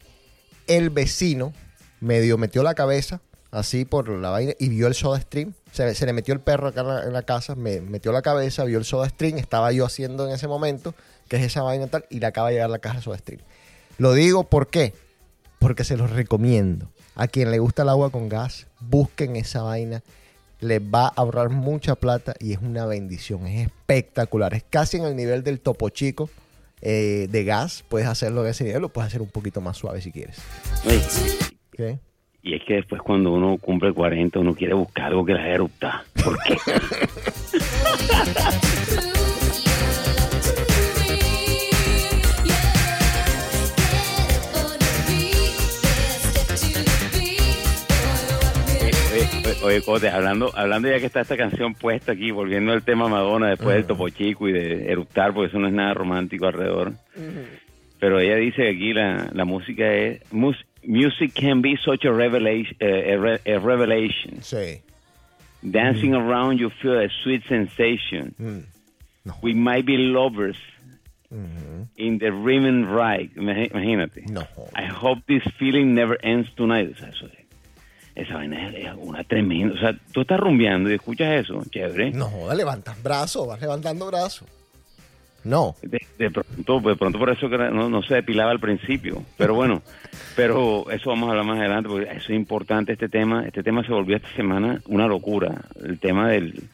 [0.66, 1.52] El vecino
[2.00, 5.52] medio metió la cabeza así por la vaina y vio el Soda Stream.
[5.70, 8.78] Se, se le metió el perro acá en la, casa, me metió la cabeza, vio
[8.78, 10.94] el Soda Stream, estaba yo haciendo en ese momento,
[11.28, 13.40] que es esa vaina tal, y le acaba de llegar la caja de Soda Stream.
[13.98, 14.94] Lo digo, ¿por qué?
[15.64, 16.90] Porque se los recomiendo.
[17.14, 20.02] A quien le gusta el agua con gas, busquen esa vaina.
[20.60, 23.46] Les va a ahorrar mucha plata y es una bendición.
[23.46, 24.52] Es espectacular.
[24.52, 26.28] Es casi en el nivel del topo chico
[26.82, 27.82] eh, de gas.
[27.88, 30.36] Puedes hacerlo en ese nivel, lo puedes hacer un poquito más suave si quieres.
[31.72, 31.98] ¿Ok?
[32.42, 35.54] Y es que después cuando uno cumple 40, uno quiere buscar algo que la haga
[35.54, 36.02] eruptar.
[36.22, 36.58] ¿Por qué?
[49.64, 53.48] Oye, Cote, hablando, hablando ya que está esta canción puesta aquí, volviendo al tema Madonna
[53.48, 56.92] después del Topo Chico y de eruptar, porque eso no es nada romántico alrededor.
[57.98, 60.20] Pero ella dice que aquí la, la música es...
[60.32, 64.42] mus- music can be such a revelation, eh, a re- a revelation.
[64.42, 64.82] Sí.
[65.62, 68.34] Dancing around you feel a sweet sensation.
[68.38, 68.64] Mm.
[69.24, 69.34] No.
[69.42, 70.58] We might be lovers
[71.96, 73.34] in the rhythm right.
[73.34, 74.28] Imagi- Imagínate.
[74.30, 74.42] No.
[74.76, 76.92] I hope this feeling never ends tonight.
[76.92, 77.43] O sea, eso es-
[78.14, 79.74] esa vaina es, una tremenda.
[79.74, 82.12] O sea, tú estás rumbeando y escuchas eso, chévere.
[82.12, 84.46] No levantas brazo, vas levantando brazo.
[85.42, 85.76] No.
[85.82, 89.22] De, de pronto, de pronto por eso que no, no se depilaba al principio.
[89.36, 89.82] Pero bueno,
[90.36, 93.46] pero eso vamos a hablar más adelante porque eso es importante este tema.
[93.46, 95.62] Este tema se volvió esta semana una locura.
[95.82, 96.68] El tema del,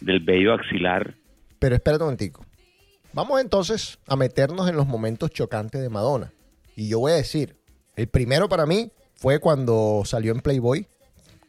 [0.00, 1.14] del vello axilar.
[1.58, 2.44] Pero espérate un momentico.
[3.12, 6.32] Vamos entonces a meternos en los momentos chocantes de Madonna.
[6.76, 7.56] Y yo voy a decir,
[7.96, 10.86] el primero para mí fue cuando salió en Playboy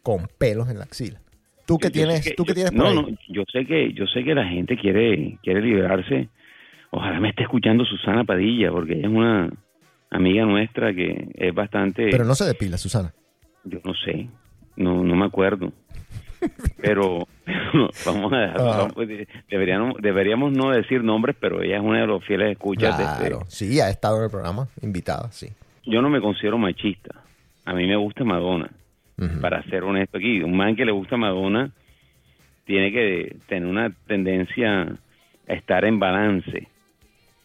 [0.04, 1.20] con pelos en la axila.
[1.66, 2.96] ¿Tú sé tienes, que- tú yo- tienes por no, ahí?
[2.96, 6.30] no, yo sé que yo sé que la gente quiere quiere liberarse.
[6.92, 9.50] Ojalá me esté escuchando Susana Padilla porque ella es una
[10.10, 13.14] amiga nuestra que es bastante Pero no se depila, Susana.
[13.66, 14.30] yo no sé,
[14.78, 15.74] no no me acuerdo.
[16.80, 17.28] Pero,
[18.06, 18.88] vamos a dejar, Ah.
[18.94, 18.96] vamos,
[19.50, 23.18] deberíamos, deberíamos no decir nombres, pero ella es una de los fieles escuchas de este-
[23.28, 25.48] Claro, sí, ha estado en el programa, invitada, sí.
[25.86, 27.24] Yo no me considero machista.
[27.68, 28.70] A mí me gusta Madonna.
[29.42, 31.72] Para ser honesto aquí, un man que le gusta Madonna
[32.66, 34.84] tiene que tener una tendencia
[35.48, 36.68] a estar en balance.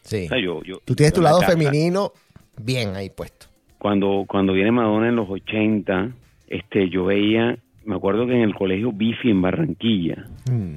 [0.01, 0.25] Sí.
[0.25, 2.11] O sea, yo, yo- Tú tienes tu lado casa, femenino
[2.57, 3.47] bien ahí puesto.
[3.79, 6.11] Cuando, cuando viene Madonna en los 80,
[6.47, 10.75] este, yo veía, me acuerdo que en el colegio Bifi en Barranquilla, Mm.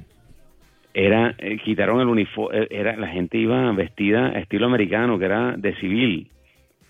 [0.94, 5.74] era, eh, quitaron el uniforme, era, la gente iba vestida estilo americano, que era de
[5.76, 6.30] civil.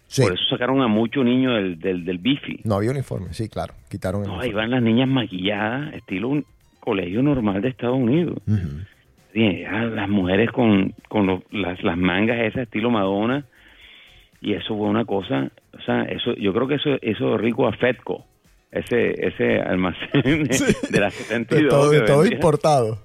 [0.08, 0.22] Sí.
[0.22, 2.60] Por eso sacaron a muchos niños del, del, del Bifi.
[2.64, 3.74] No había uniforme, sí, claro.
[3.90, 4.60] Quitaron el No, ahí uniforme.
[4.62, 6.44] van las niñas maquilladas, estilo un
[6.80, 8.38] colegio normal de Estados Unidos.
[9.34, 13.44] Sí, ya las mujeres con, con los- las, las mangas esas estilo Madonna.
[14.40, 17.72] Y eso fue una cosa, o sea, eso yo creo que eso eso rico a
[17.72, 18.24] Fedco,
[18.70, 22.98] ese ese almacén de, de la De 72 todo, que de todo vendía- importado.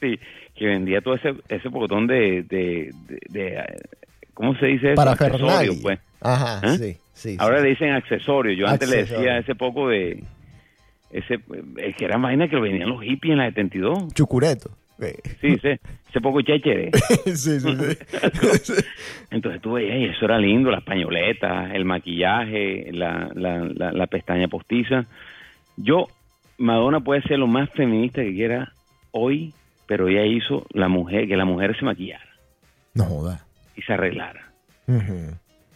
[0.00, 0.18] sí,
[0.56, 3.64] que vendía todo ese ese pocotón de, de, de, de,
[4.34, 4.96] ¿cómo se dice eso?
[4.96, 5.78] Para Fernández.
[5.82, 5.98] pues.
[6.22, 6.76] Ajá, ¿Ah?
[6.76, 7.36] sí, sí.
[7.38, 7.64] Ahora sí.
[7.64, 8.58] le dicen accesorios.
[8.58, 10.22] Yo antes le decía ese poco de.
[11.10, 11.40] ese
[11.76, 14.14] Es que era vaina que lo venían los hippies en la 72.
[14.14, 14.70] Chucureto.
[15.00, 15.18] Eh.
[15.40, 15.80] Sí, ese,
[16.20, 16.90] poco chéchere.
[17.24, 18.72] sí, sí, sí.
[19.30, 24.48] Entonces tú veías, eso era lindo: las pañoletas, el maquillaje, la, la, la, la pestaña
[24.48, 25.06] postiza.
[25.76, 26.06] Yo,
[26.58, 28.72] Madonna puede ser lo más feminista que quiera
[29.10, 29.54] hoy,
[29.86, 32.32] pero ella hizo la mujer, que la mujer se maquillara
[32.94, 33.44] no joda.
[33.76, 34.52] y se arreglara.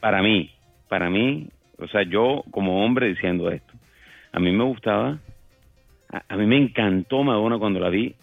[0.01, 0.51] Para mí,
[0.89, 3.73] para mí, o sea, yo como hombre diciendo esto,
[4.33, 5.19] a mí me gustaba,
[6.13, 8.15] a, a mí me encantó Madonna cuando la vi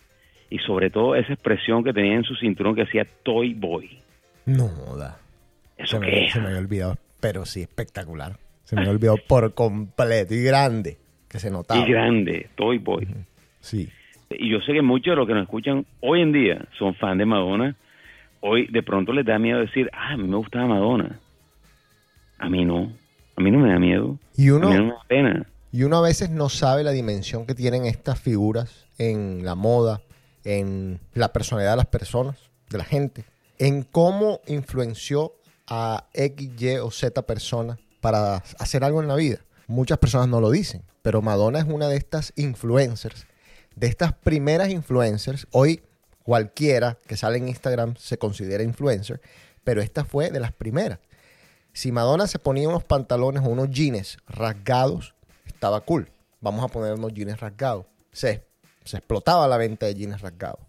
[0.50, 4.00] y sobre todo esa expresión que tenía en su cinturón que hacía Toy Boy.
[4.46, 5.18] No joda.
[5.78, 6.34] ¿Eso Se qué me, es?
[6.34, 8.38] se me había olvidado, pero sí, espectacular.
[8.64, 10.98] Se me había olvidado por completo y grande,
[11.30, 11.80] que se notaba.
[11.80, 13.08] Y grande, Toy Boy.
[13.60, 13.90] Sí.
[14.30, 17.18] Y yo sé que muchos de los que nos escuchan hoy en día son fan
[17.18, 17.76] de Madonna.
[18.42, 21.20] Hoy de pronto les da miedo decir, ah, a mí me gustaba Madonna.
[22.44, 22.92] A mí no.
[23.36, 24.20] A mí no me da miedo.
[24.36, 25.48] Y A uno, mí no me da pena.
[25.72, 30.02] y uno a veces no sabe la dimensión que tienen estas figuras en la moda,
[30.44, 32.38] en la personalidad de las personas,
[32.70, 33.26] de la gente,
[33.60, 35.34] en cómo influenció
[35.68, 39.38] a X, Y o Z personas para hacer algo en la vida.
[39.68, 43.26] Muchas personas no lo dicen, pero Madonna es una de estas influencers,
[43.76, 45.48] de estas primeras influencers.
[45.52, 45.82] Hoy
[46.24, 49.22] cualquiera que sale en Instagram se considera influencer,
[49.64, 51.00] pero esta fue de las primeras.
[51.74, 55.16] Si Madonna se ponía unos pantalones o unos jeans rasgados,
[55.48, 56.08] estaba cool.
[56.40, 57.88] Vamos a poner unos jeans rasgados.
[58.12, 58.44] Se,
[58.84, 60.60] se explotaba la venta de jeans rasgados.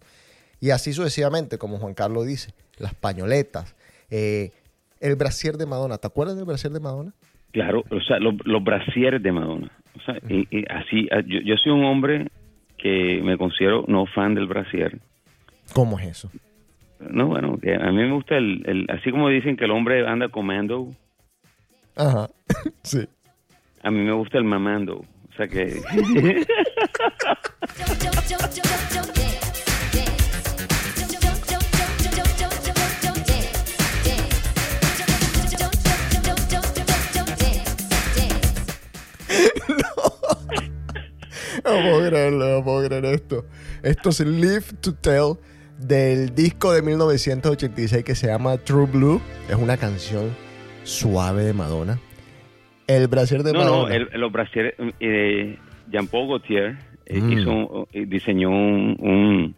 [0.59, 3.75] Y así sucesivamente, como Juan Carlos dice, las pañoletas,
[4.09, 4.51] eh,
[4.99, 5.99] el brasier de Madonna.
[5.99, 7.13] ¿Te acuerdas del brasier de Madonna?
[7.51, 9.71] Claro, o sea, los, los brasieres de Madonna.
[9.95, 12.29] O sea, y, y así, ah, yo, yo soy un hombre
[12.77, 14.99] que me considero no fan del brasier.
[15.73, 16.31] ¿Cómo es eso?
[16.99, 20.07] No, bueno, que a mí me gusta el, el- así como dicen que el hombre
[20.07, 20.93] anda comando,
[21.95, 22.29] Ajá.
[22.83, 23.07] sí.
[23.83, 24.97] a mí me gusta el mamando.
[24.97, 25.81] O sea que
[41.63, 43.45] No puedo creerlo, no puedo creer esto.
[43.81, 45.37] Esto es Live to Tell
[45.79, 49.21] del disco de 1986 que se llama True Blue.
[49.49, 50.35] Es una canción
[50.83, 51.99] suave de Madonna.
[52.87, 53.95] El brasier de no, no, Madonna.
[53.95, 55.57] el- los brasieres, eh,
[55.91, 57.31] Jean-Paul Gaultier eh, Mm.
[57.31, 59.55] hizo, eh, diseñó un un,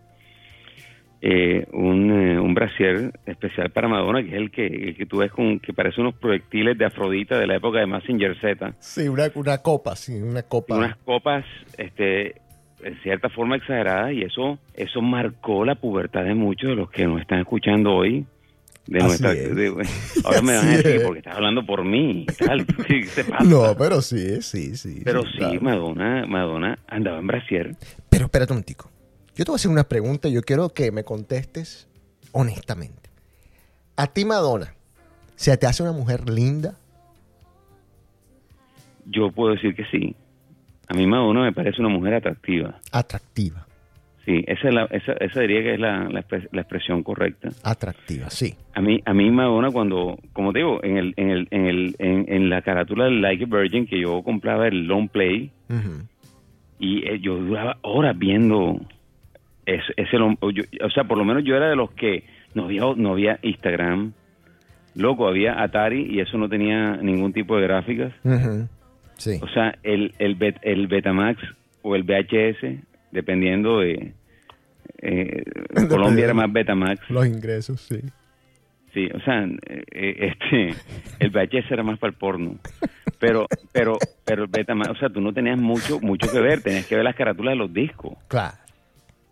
[1.22, 5.18] eh, un, eh, un brasier especial para Madonna, que es el que, el que tú
[5.18, 8.74] ves con, que parece unos proyectiles de Afrodita de la época de Massinger Z.
[8.80, 10.76] Sí, una, una copa, sí, una copa.
[10.78, 11.44] unas copas
[11.78, 12.36] este
[12.82, 17.06] en cierta forma exageradas y eso eso marcó la pubertad de muchos de los que
[17.08, 18.26] nos están escuchando hoy
[18.86, 19.34] de Así nuestra...
[19.34, 19.56] es.
[19.56, 19.88] de-
[20.24, 22.26] ahora me van a decir, porque estás hablando por mí.
[23.46, 25.02] No, pero sí, sí, sí.
[25.04, 25.62] Pero sí, claro.
[25.62, 27.76] Madonna, Madonna andaba en brasier.
[28.10, 28.90] Pero espérate un tico.
[29.36, 31.88] Yo te voy a hacer una pregunta y yo quiero que me contestes
[32.32, 33.10] honestamente.
[33.98, 34.74] A ti, Madonna,
[35.36, 36.76] ¿se te hace una mujer linda?
[39.06, 40.16] Yo puedo decir que sí.
[40.88, 42.76] A mí Madonna me parece una mujer atractiva.
[42.92, 43.66] Atractiva.
[44.26, 47.50] Sí, esa, es la, esa, esa diría que es la, la, expres- la expresión correcta.
[47.64, 48.56] Atractiva, sí.
[48.74, 51.96] A mí, a mí Madonna cuando, como te digo, en, el, en, el, en, el,
[52.00, 55.52] en, en la carátula del Like a Virgin que yo compraba el long play
[56.80, 58.80] y eh, yo duraba horas viendo
[59.66, 62.26] ese, ese long- o, yo- o sea, por lo menos yo era de los que
[62.54, 64.12] no había, no había Instagram,
[64.96, 68.12] loco, había Atari y eso no tenía ningún tipo de gráficas.
[69.18, 69.40] Sí.
[69.42, 71.42] O sea, el, el, Bet- el Betamax
[71.82, 72.80] o el VHS,
[73.12, 74.14] dependiendo de...
[75.00, 75.44] eh,
[75.90, 77.10] Colombia era más Betamax.
[77.10, 78.00] Los ingresos, sí.
[78.94, 80.74] Sí, o sea, eh, eh, este,
[81.20, 82.56] el VHS era más para el porno.
[83.20, 86.86] Pero, pero, pero el Betamax, o sea, tú no tenías mucho, mucho que ver, tenías
[86.88, 88.14] que ver las carátulas de los discos.
[88.28, 88.56] Claro.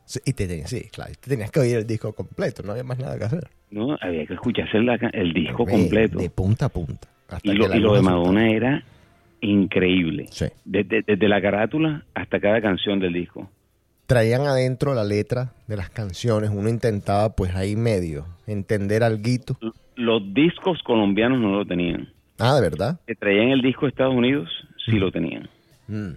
[0.05, 1.11] Sí, y te, tenías- sí, claro.
[1.19, 3.47] te tenías que oír el disco completo, no había más nada que hacer.
[3.71, 6.19] No, había que escucharse la el disco completo.
[6.19, 7.07] De punta a punta.
[7.27, 8.83] hasta Y lo, y de Madonna era
[9.41, 10.27] increíble.
[10.31, 10.45] Sí.
[10.63, 13.49] Desde, desde la carátula hasta cada canción del disco.
[14.07, 16.51] Traían adentro la letra de las canciones.
[16.53, 19.57] Uno intentaba, pues ahí medio, entender alguito.
[19.61, 22.09] L- Los discos colombianos no lo tenían.
[22.38, 22.99] Ah, ¿de verdad?
[23.07, 24.49] Que traían el disco de Estados Unidos,
[24.86, 25.49] sí lo tenían.
[25.88, 26.11] Mm.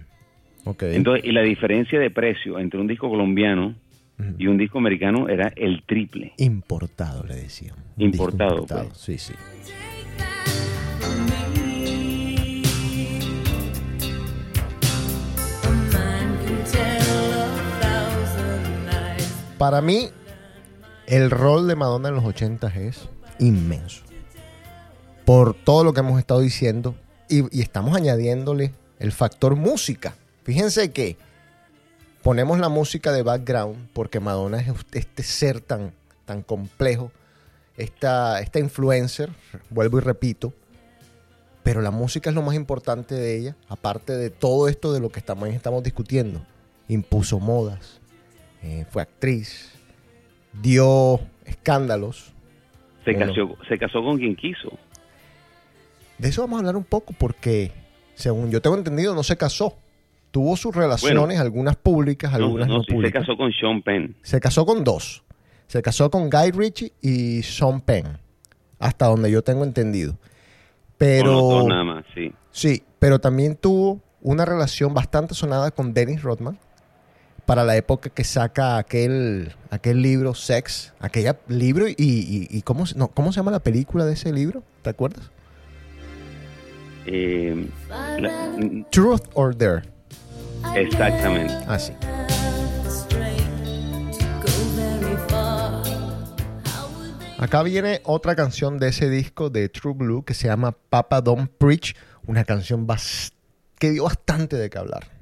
[0.65, 0.83] Ok.
[0.83, 3.73] Entonces, y la diferencia de precio entre un disco colombiano
[4.19, 4.35] Ujú.
[4.37, 6.33] y un disco americano era el triple.
[6.37, 7.75] Importado, le decían.
[7.97, 8.97] Un disco Importado, pues.
[8.97, 9.33] Sí, sí.
[19.59, 20.09] Para mí,
[21.05, 24.03] el rol de Madonna en los 80 es inmenso.
[25.25, 26.95] Por todo lo que hemos estado diciendo.
[27.27, 30.15] Y, y estamos añadiéndole el factor música.
[30.43, 31.17] Fíjense que
[32.23, 35.91] ponemos la música de background porque Madonna es este ser tan,
[36.23, 37.11] tan complejo.
[37.75, 39.29] Esta, esta influencer,
[39.69, 40.53] vuelvo y repito.
[41.63, 43.57] Pero la música es lo más importante de ella.
[43.67, 46.45] Aparte de todo esto de lo que estamos, estamos discutiendo.
[46.87, 47.98] Impuso modas.
[48.63, 49.71] Eh, fue actriz.
[50.53, 52.33] Dio escándalos.
[53.05, 53.27] Se, Bueno.
[53.33, 54.71] casó, se casó con quien quiso.
[56.17, 57.71] De eso vamos a hablar un poco porque,
[58.15, 59.77] según yo tengo entendido, no se casó.
[60.31, 63.21] Tuvo sus relaciones, algunas públicas, algunas no, no, sí, se públicas.
[63.21, 64.15] casó con Sean Penn.
[64.21, 65.23] Se casó con dos.
[65.67, 68.17] Se casó con Guy Ritchie y Sean Penn.
[68.79, 70.17] Hasta donde yo tengo entendido.
[70.97, 71.67] Pero.
[71.67, 72.31] nada más, sí.
[72.51, 76.59] Sí, pero también tuvo una relación bastante sonada con Dennis Rodman
[77.49, 82.85] para la época que saca aquel, aquel libro Sex, aquella libro y, y, y ¿cómo,
[82.85, 84.61] se- no, ¿cómo se llama la película de ese libro?
[84.83, 85.31] ¿Te acuerdas?
[87.07, 87.67] Eh,
[88.19, 89.81] la- mm, Truth or Dare.
[90.75, 91.51] exactamente.
[91.67, 91.91] Ah, sí.
[97.39, 101.49] Acá viene otra canción de ese disco de True Blue que se llama Papa Don't
[101.57, 101.95] Preach,
[102.27, 102.85] una canción
[103.79, 105.18] que dio bastante de qué hablar.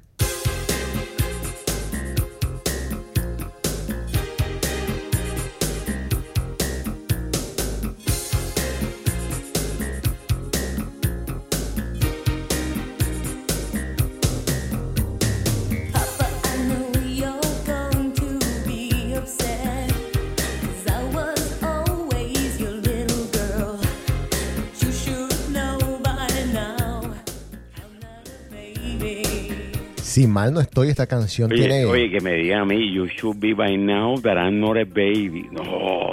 [30.18, 31.84] Si mal no estoy, esta canción Oye, tiene...
[31.84, 34.84] oye, que me diga a mí, you should be by now that I'm not a
[34.84, 35.46] baby.
[35.52, 36.10] No,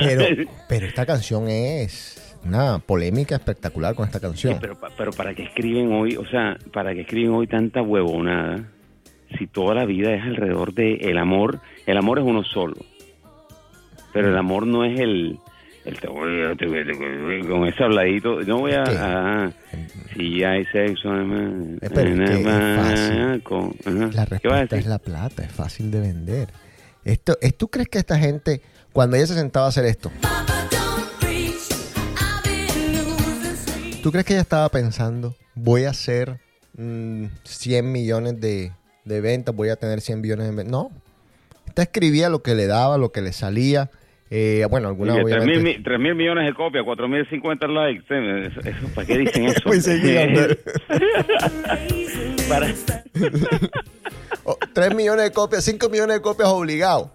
[0.00, 0.24] Pero,
[0.68, 4.60] pero esta canción es una polémica espectacular con esta Sí, canción.
[4.96, 8.68] pero para qué escriben hoy, o sea, para qué escriben hoy tanta huevonada,
[9.36, 12.76] si toda la vida es alrededor de el amor, el amor es uno solo,
[14.12, 15.40] pero el amor no es el,
[15.86, 19.52] el te con ese habladito, no voy a,
[20.16, 23.42] si hay sexo, además, Eh, fácil.
[23.42, 24.10] con- ajá.
[24.12, 26.48] La ¿qué vas a respuesta es la plata, es fácil de vender.
[27.04, 28.60] Esto, es- ¿Tú crees que esta gente,
[28.92, 30.10] cuando ella se sentaba a hacer esto.
[34.02, 36.38] ¿tú crees que ella estaba pensando, voy a hacer
[36.76, 38.72] mm, 100 millones de,
[39.04, 40.70] de ventas, voy a tener 100 millones de ventas?
[40.70, 40.90] No.
[41.66, 43.90] Esta escribía lo que le daba, lo que le salía.
[44.30, 45.98] Eh, bueno, alguna tres obviamente...
[45.98, 48.04] mil, millones de copias, cuatro mil cincuenta likes.
[48.10, 49.60] eh, Eso, eso, ¿Para qué dicen eso?
[49.66, 50.58] Muy seguido, hombre.
[52.48, 52.66] Para,
[54.48, 57.08] Oh, 3 millones de copias, 5 millones de copias obligados.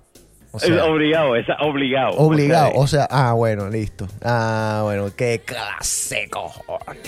[0.52, 2.18] O sea, obligado, esa, obligado.
[2.18, 2.72] obligado.
[2.76, 4.06] O sea, O sea, ah, bueno, listo.
[4.22, 7.00] Ah, bueno, qué clase, cojones.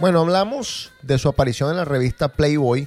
[0.00, 2.86] Bueno, hablamos de su aparición en la revista Playboy.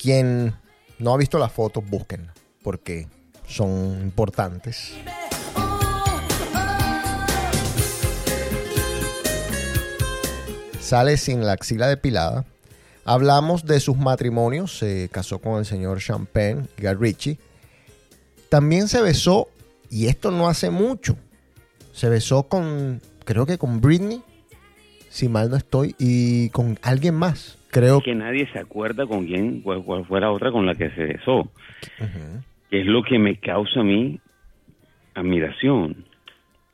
[0.00, 0.54] Quien
[0.98, 2.32] no ha visto las fotos, búsquenla,
[2.62, 3.08] porque
[3.46, 4.94] son importantes.
[10.80, 12.46] Sale sin la axila depilada.
[13.04, 14.78] Hablamos de sus matrimonios.
[14.78, 17.38] Se casó con el señor Champagne Ritchie.
[18.48, 19.48] También se besó,
[19.90, 21.18] y esto no hace mucho.
[21.92, 24.22] Se besó con, creo que con Britney,
[25.16, 27.58] si mal no estoy, y con alguien más.
[27.70, 30.90] Creo que nadie se acuerda con quién, cuál, cuál fue la otra con la que
[30.90, 31.50] se besó.
[32.70, 34.20] Que es lo que me causa a mí
[35.14, 36.04] admiración.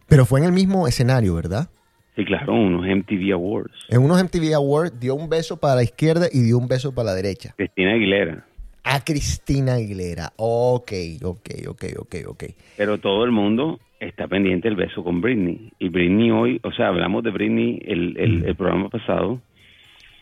[0.08, 1.68] Pero fue en el mismo escenario, ¿verdad?
[2.16, 3.86] Sí, claro, unos MTV Awards.
[3.88, 7.06] En unos MTV Awards dio un beso para la izquierda y dio un beso para
[7.10, 7.54] la derecha.
[7.56, 8.44] Cristina Aguilera.
[8.82, 10.32] A Cristina Aguilera.
[10.36, 12.44] Ok, ok, ok, ok, ok.
[12.76, 15.72] Pero todo el mundo está pendiente del beso con Britney.
[15.78, 19.40] Y Britney hoy, o sea, hablamos de Britney el, el, el programa pasado.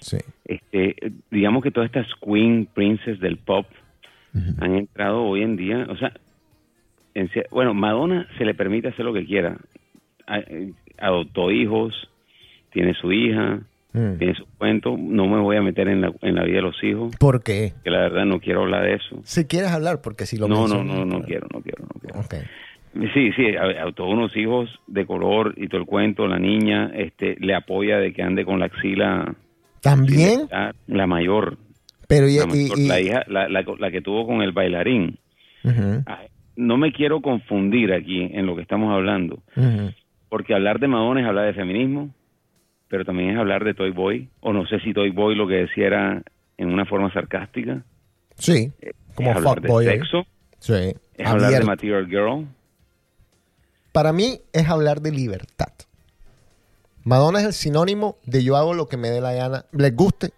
[0.01, 0.19] Sí.
[0.45, 0.95] Este,
[1.31, 3.67] digamos que todas estas queen, princess del pop
[4.61, 6.13] han entrado hoy en día, o sea,
[7.15, 9.57] en bueno, Madonna se le permite hacer lo que quiera.
[10.27, 11.93] A- eh, Adoptó hijos,
[12.73, 13.61] tiene su hija,
[13.93, 14.19] Mm.
[14.19, 14.97] tiene su cuento.
[14.97, 17.73] No me voy a meter en la, en la vida de los hijos, ¿Por qué?
[17.83, 19.21] que la verdad no quiero hablar de eso.
[19.25, 22.01] Si quieres hablar, porque si lo No, no, mencionas- no, no quiero, no quiero, no
[22.01, 22.21] quiero.
[22.21, 22.35] Ok.
[23.15, 26.27] Sí, sí, a- adoptó unos hijos de color y todo el cuento.
[26.27, 29.35] La niña este, le apoya de que ande con la axila.
[29.81, 31.57] También, La, la mayor,
[32.09, 35.19] pero y, la, mayor, y- la hija, la, la- la que tuvo con el bailarín.
[35.65, 36.27] Ay,
[36.57, 39.43] No me quiero confundir aquí en lo que estamos hablando,
[40.29, 42.11] porque hablar de Madonna es hablar de feminismo,
[42.89, 45.55] pero también es hablar de Toy Boy, o no sé si Toy Boy lo que
[45.55, 46.23] decía era
[46.59, 47.83] en una forma sarcástica,
[48.35, 48.73] Sí,
[49.15, 49.87] como es hablar de ahí.
[49.99, 50.27] sexo,
[50.59, 51.65] Sí, es hablar de.
[51.65, 52.47] Material Girl,
[53.93, 55.73] Para mí es hablar de libertad.
[57.05, 60.29] Madonna es el sinónimo de yo hago lo que me dé la gana, les guste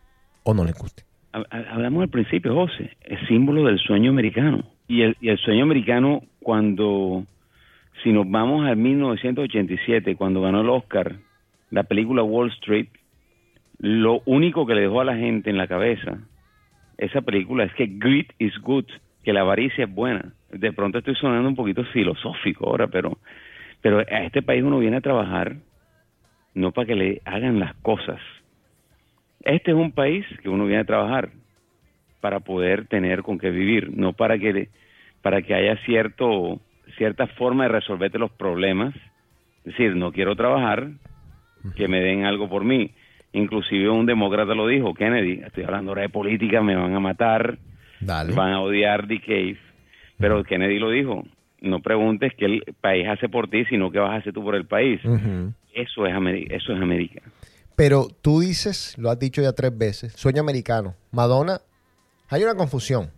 [0.45, 1.03] o no les guste.
[1.33, 4.65] Ha- ha- Hablamos al principio, José, es símbolo del sueño americano.
[4.89, 7.25] Y el, y el sueño americano, cuando,
[8.03, 11.17] si nos vamos al 1987, cuando ganó el Oscar,
[11.71, 12.89] la película Wall Street,
[13.79, 16.19] lo único que le dejó a la gente en la cabeza
[16.99, 18.85] esa película es que greed is good,
[19.25, 20.35] que la avaricia es buena.
[20.53, 23.19] De pronto estoy sonando un poquito filosófico ahora, pero,
[23.83, 25.57] pero a este país uno viene a trabajar
[26.55, 28.20] no para que le hagan las cosas.
[29.43, 31.30] Este es un país que uno viene a trabajar
[32.20, 34.68] para poder tener con qué vivir, no para que
[35.20, 36.61] para que haya cierto
[36.97, 38.95] cierta forma de resolverte los problemas.
[39.59, 40.91] Es decir, no quiero trabajar,
[41.76, 42.91] que me den algo por mí.
[43.33, 47.59] Inclusive un demócrata lo dijo, Kennedy, estoy hablando ahora de política, me van a matar,
[48.01, 48.35] Dale.
[48.35, 49.59] van a odiar Dick Cave,
[50.18, 51.24] pero Kennedy lo dijo,
[51.63, 54.55] no preguntes qué el país hace por ti, sino qué vas a hacer tú por
[54.55, 55.01] el país.
[55.75, 57.23] Eso es América, eso es América.
[57.77, 60.95] Pero tú dices, lo has dicho ya tres veces, sueño americano.
[61.11, 61.61] Madonna,
[62.29, 63.11] hay una confusión.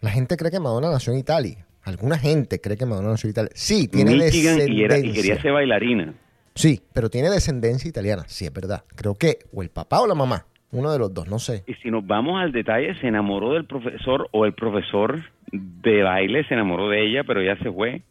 [0.00, 1.66] La gente cree que Madonna nació en Italia.
[1.84, 3.50] Alguna gente cree que Madonna nació en Italia.
[3.54, 4.74] Sí, tiene Michigan descendencia.
[4.74, 6.14] y, era, y quería ser bailarina.
[6.54, 8.24] Sí, pero tiene descendencia italiana.
[8.26, 8.84] Sí, es verdad.
[8.94, 10.46] Creo que o el papá o la mamá.
[10.72, 11.62] Uno de los dos, no sé.
[11.66, 15.20] Y si nos vamos al detalle, se enamoró del profesor o el profesor
[15.52, 18.02] de baile se enamoró de ella, pero ella se fue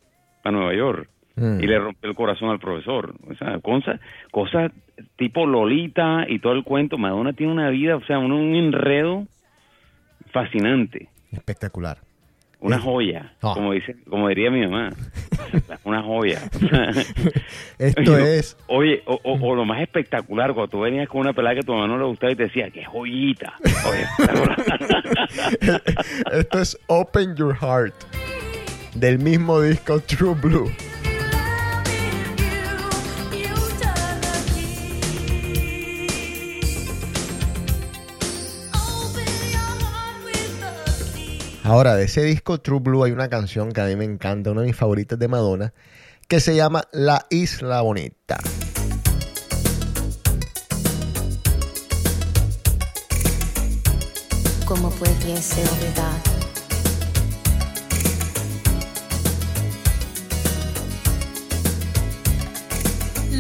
[0.44, 1.64] a Nueva York Mm.
[1.64, 3.16] y le rompió el corazón al profesor.
[3.30, 4.02] O sea, cosas
[4.32, 4.72] cosas
[5.16, 6.98] tipo Lolita y todo el cuento.
[6.98, 9.26] Madonna tiene una vida, o sea, un, un enredo
[10.32, 11.98] fascinante, Espectacular.
[12.62, 13.52] Una joya, Ah.
[13.54, 14.90] como dice, como diría mi mamá,
[15.84, 16.40] una joya.
[17.80, 18.56] Esto Oye, es.
[18.68, 21.64] Oye, o, o- o lo más espectacular, cuando tú venías con una pelada que a
[21.64, 23.54] tu mamá no le gustaba y te decía, qué joyita.
[23.90, 24.06] Oye.
[26.40, 27.94] Esto es Open Your Heart.
[28.96, 30.70] Del mismo disco True Blue.
[41.72, 44.60] Ahora, de ese disco True Blue hay una canción que a mí me encanta, una
[44.60, 45.74] de mis favoritas de Madonna,
[46.28, 48.40] que se llama La Isla Bonita.
[54.66, 56.20] ¿Cómo pudiese olvidar?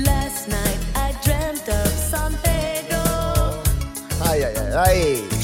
[0.05, 3.61] Last night I dreamt of San Pedro.
[4.23, 5.40] Ay, ay, ay, ay.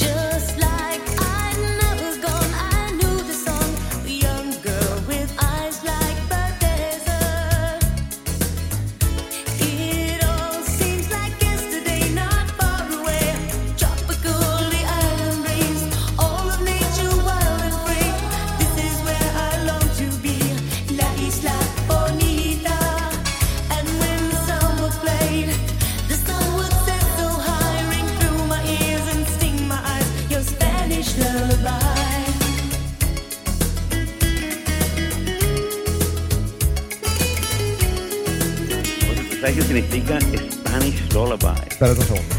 [39.82, 40.20] Significa
[40.52, 41.60] Spanish Lullaby?
[41.70, 42.36] Espérate un segundo.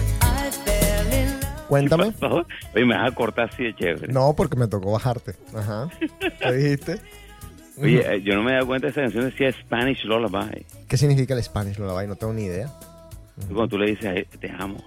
[1.68, 2.12] Cuéntame.
[2.22, 4.10] Oye, me vas a cortar así de chévere.
[4.12, 5.34] No, porque me tocó bajarte.
[5.54, 5.88] Ajá.
[6.40, 6.98] ¿Qué dijiste?
[7.76, 10.64] Oye, eh, yo no me he dado cuenta de esa canción, decía Spanish Lullaby.
[10.88, 12.06] ¿Qué significa el Spanish Lullaby?
[12.08, 12.72] No tengo ni idea.
[13.48, 14.82] Cuando tú le dices, "Ay, te amo.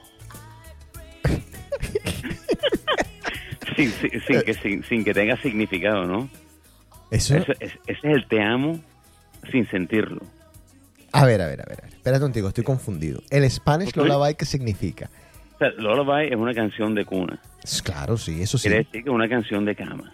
[3.78, 6.30] sin, sin- sin que, sin, sin que tenga significado, ¿no?
[7.12, 7.38] Eso.
[7.38, 8.80] Ese, es- ese es el te amo
[9.52, 10.22] sin sentirlo.
[11.14, 11.84] A ver, a ver, a ver.
[12.02, 13.22] Espérate contigo, estoy confundido.
[13.30, 13.98] ¿El Spanish Ok.
[13.98, 15.08] Lullaby qué significa?
[15.54, 17.40] O sea, Lullaby es una canción de cuna.
[17.84, 18.64] Claro, sí, eso sí.
[18.70, 20.12] Quiere decir que es una canción de cama.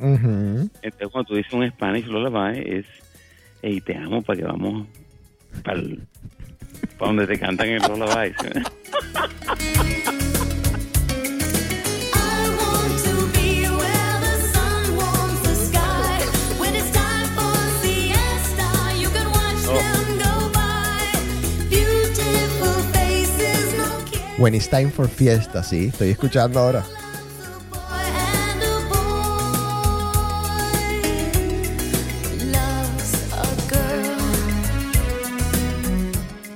[0.00, 2.86] Entonces, cuando tú dices un Spanish Lullaby, es,
[3.62, 4.88] hey, te amo para que vamos
[5.62, 5.80] para
[6.98, 8.32] donde te cantan el Lullaby.
[24.42, 25.86] When it's time for fiesta, sí.
[25.86, 26.84] Estoy escuchando ahora.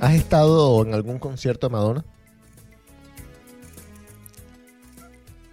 [0.00, 2.04] ¿Has estado en algún concierto de Madonna?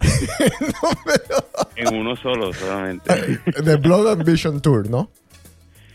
[1.76, 3.12] En uno solo solamente.
[3.64, 5.10] The Blood Ambition Tour, ¿no?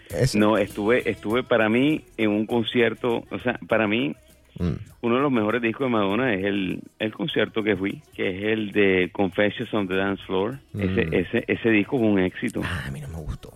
[0.09, 4.13] Es- No, estuve, estuve para mí en un concierto, o sea, para mí
[4.59, 4.73] Mm.
[5.01, 8.43] uno de los mejores discos de Madonna es el, el concierto que fui, que es
[8.53, 10.59] el de Confessions on the Dance Floor.
[10.77, 11.13] Ese, Mm.
[11.13, 12.61] ese, ese disco fue un éxito.
[12.63, 13.53] Ah, a mí no me gustó.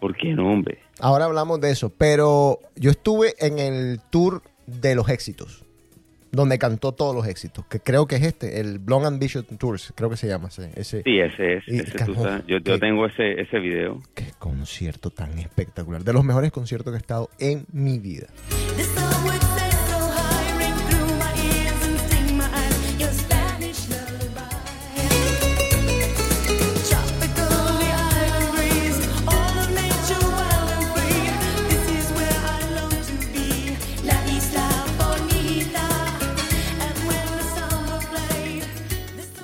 [0.00, 0.78] ¿Por qué no, hombre?
[1.00, 5.64] Ahora hablamos de eso, pero yo estuve en el tour de los éxitos,
[6.30, 10.10] donde cantó todos los éxitos, que creo que es este, el Blonde Ambition Tours, creo
[10.10, 10.70] que se llama ese.
[10.76, 11.64] ese Sí, ese es.
[11.68, 12.46] Y ese tú cajón, sabes.
[12.46, 12.78] yo, yo ¿qué?
[12.78, 14.00] tengo ese, ese video.
[14.14, 18.26] Qué concierto tan espectacular, de los mejores conciertos que he estado en mi vida.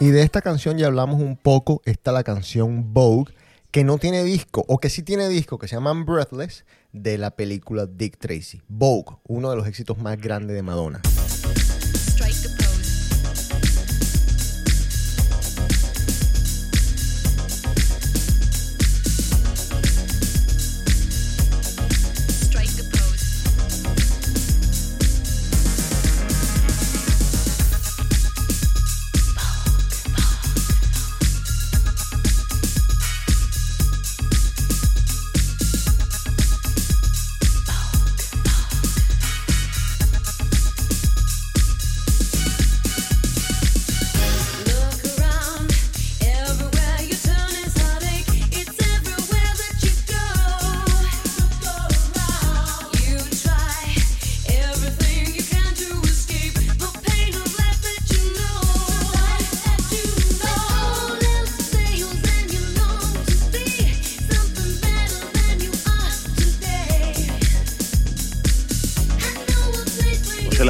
[0.02, 3.34] Y de esta canción ya hablamos un poco, está la canción Vogue,
[3.70, 7.32] que no tiene disco, o que sí tiene disco, que se llama Breathless, de la
[7.32, 8.62] película Dick Tracy.
[8.66, 11.02] Vogue, uno de los éxitos más grandes de Madonna.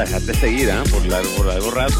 [0.01, 0.83] La dejaste seguir, ¿ah?
[0.91, 1.95] Por largo, por largo rato.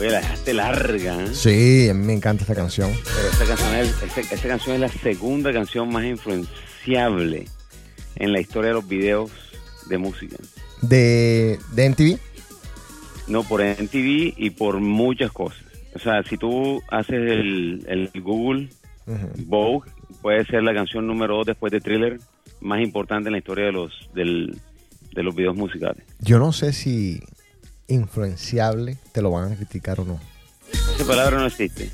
[0.00, 1.28] Oye, la dejaste larga, ¿eh?
[1.32, 2.90] Sí, a mí me encanta esta canción.
[3.04, 7.46] Pero esa canción, es, esa canción es la segunda canción más influenciable
[8.16, 9.30] en la historia de los videos
[9.88, 10.36] de música.
[10.82, 12.18] De, de MTV.
[13.28, 15.62] No, por MTV y por muchas cosas.
[15.94, 18.70] O sea, si tú haces el, el Google.
[19.46, 19.90] Vogue,
[20.22, 22.18] puede ser la canción número dos después de Thriller
[22.60, 24.60] más importante en la historia de los, del,
[25.14, 26.04] de los videos musicales.
[26.20, 27.20] Yo no sé si
[27.86, 30.20] influenciable te lo van a criticar o no.
[30.72, 31.90] Esa palabra no existe.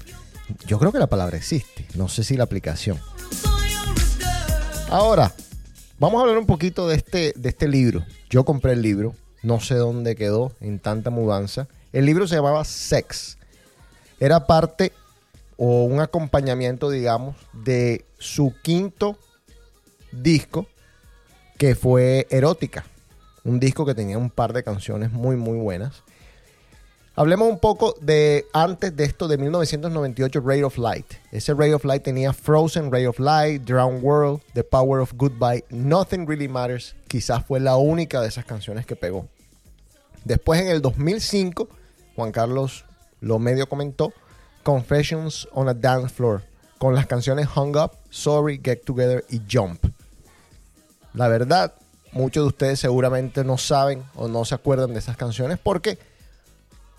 [0.67, 1.87] Yo creo que la palabra existe.
[1.97, 2.99] No sé si la aplicación.
[4.91, 5.33] Ahora,
[6.01, 8.05] Vamos a hablar un poquito de este, de este libro.
[8.29, 11.69] Yo compré el libro, no sé dónde quedó en tanta mudanza.
[11.93, 13.39] El libro se llamaba Sex.
[14.19, 14.93] Era parte
[15.57, 19.19] o un acompañamiento, digamos, de su quinto
[20.13, 20.67] disco,
[21.59, 22.85] que fue Erótica.
[23.45, 26.03] Un disco que tenía un par de canciones muy, muy buenas.
[27.17, 31.07] Hablemos un poco de antes de esto de 1998, Ray of Light.
[31.31, 35.65] Ese Ray of Light tenía Frozen, Ray of Light, Drown World, The Power of Goodbye,
[35.71, 36.97] Nothing Really Matters.
[37.07, 39.29] Quizás fue la única de esas canciones que pegó.
[40.25, 41.69] Después en el 2005,
[42.17, 42.85] Juan Carlos
[43.21, 44.13] lo medio comentó,
[44.65, 46.43] Confessions on a Dance Floor,
[46.79, 49.85] con las canciones Hung Up, Sorry, Get Together y Jump.
[51.13, 51.75] La verdad,
[52.13, 55.99] muchos de ustedes seguramente no saben o no se acuerdan de esas canciones porque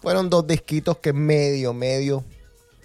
[0.01, 2.23] fueron dos disquitos que medio, medio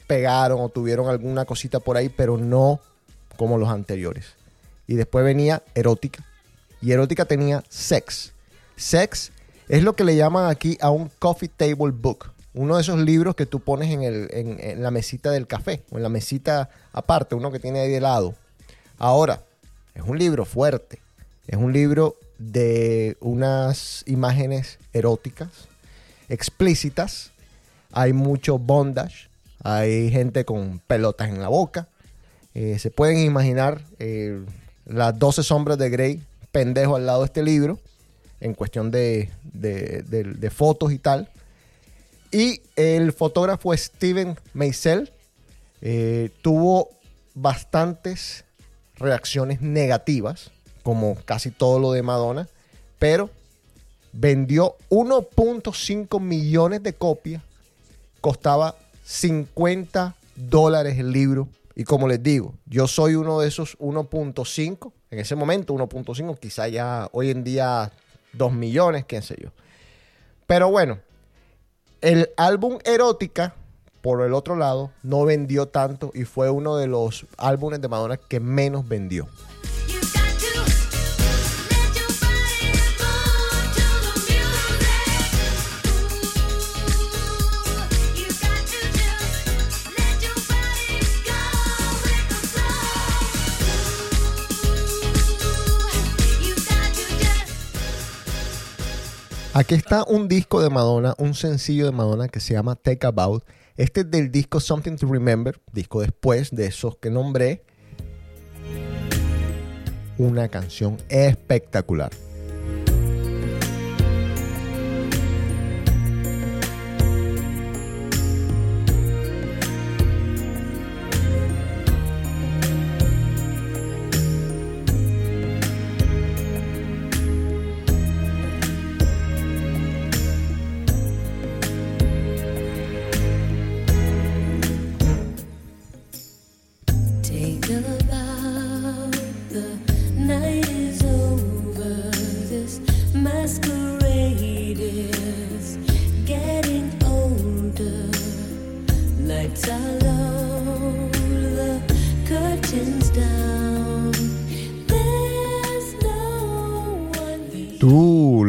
[0.07, 2.81] pegaron o tuvieron alguna cosita por ahí, pero no
[3.37, 4.26] como los anteriores.
[4.87, 6.26] Y después venía Erótica.
[6.83, 8.33] Y Erótica tenía Sex.
[8.74, 9.31] Sex
[9.68, 12.33] es lo que le llaman aquí a un coffee table book.
[12.55, 15.96] Uno de esos libros que tú pones en, el- en- la mesita del café o
[15.98, 18.34] en la mesita aparte, uno que tiene ahí de lado.
[18.98, 19.42] Ahora,
[19.94, 20.98] es un libro fuerte.
[21.46, 25.48] Es un libro de unas imágenes eróticas,
[26.28, 27.30] explícitas.
[27.92, 29.28] Hay mucho bondage.
[29.62, 31.88] Hay gente con pelotas en la boca.
[32.55, 34.40] Eh, se pueden imaginar eh,
[34.86, 37.78] las 12 sombras de Grey pendejo al lado de este libro
[38.40, 41.28] en cuestión de- de fotos y tal.
[42.31, 45.12] Y el fotógrafo Steven Meisel
[45.81, 46.91] eh, tuvo
[47.35, 48.45] bastantes
[48.97, 50.51] reacciones negativas,
[50.83, 52.49] como casi todo lo de Madonna,
[52.99, 53.31] pero
[54.12, 57.43] vendió 1.5 millones de copias,
[58.20, 61.49] costaba 50 dólares el libro.
[61.74, 66.68] Y como les digo, yo soy uno de esos 1.5, en ese momento 1.5, quizá
[66.68, 67.91] ya hoy en día
[68.35, 69.51] 2 millones, quién sé yo.
[70.47, 70.99] Pero bueno,
[72.01, 73.55] el álbum Erótica,
[74.01, 78.16] por el otro lado, no vendió tanto y fue uno de los álbumes de Madonna
[78.16, 79.28] que menos vendió.
[99.53, 103.42] Aquí está un disco de Madonna, un sencillo de Madonna que se llama Take About.
[103.76, 107.64] Este es del disco Something to Remember, disco después de esos que nombré.
[110.18, 112.12] Una canción espectacular.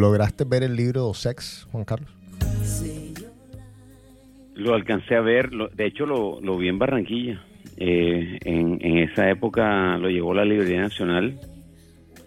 [0.02, 2.10] Lograste ver el libro Sex, Juan Carlos?
[4.54, 7.42] Lo alcancé a ver, lo- de hecho lo, lo vi en Barranquilla.
[7.76, 11.38] Eh, en, en esa época lo llevó la Librería Nacional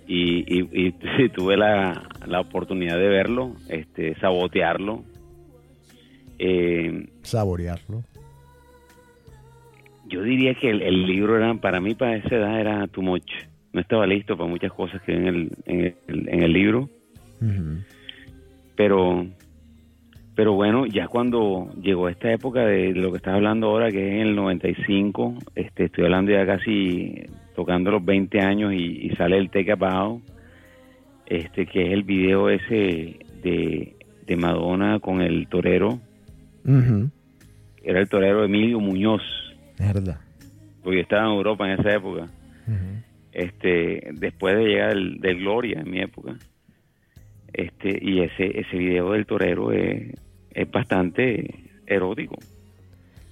[0.07, 0.91] y, y-
[1.35, 5.03] tuve la, la oportunidad de verlo, este, sabotearlo.
[6.39, 8.03] Eh, Saborearlo.
[10.07, 13.29] yo diría que el, el libro era, para mí, para esa edad, era too much.
[13.73, 16.89] No estaba listo para muchas cosas que en el, en el, en el libro.
[18.75, 19.25] Pero
[20.35, 24.21] pero bueno ya cuando llegó esta época de lo que estás hablando ahora que es
[24.21, 27.23] en el 95 este estoy hablando ya casi
[27.55, 30.21] tocando los 20 años y, y sale el Take About
[31.25, 35.99] este que es el video ese de, de Madonna con el torero.
[37.83, 39.21] Era el torero Emilio Muñoz.
[39.77, 40.19] Verdad.
[40.83, 42.27] porque estaba en Europa en esa época.
[43.31, 46.37] Este después de llegar del, del Gloria en mi época
[47.53, 50.13] este y ese ese video del torero es,
[50.51, 52.35] es bastante erótico.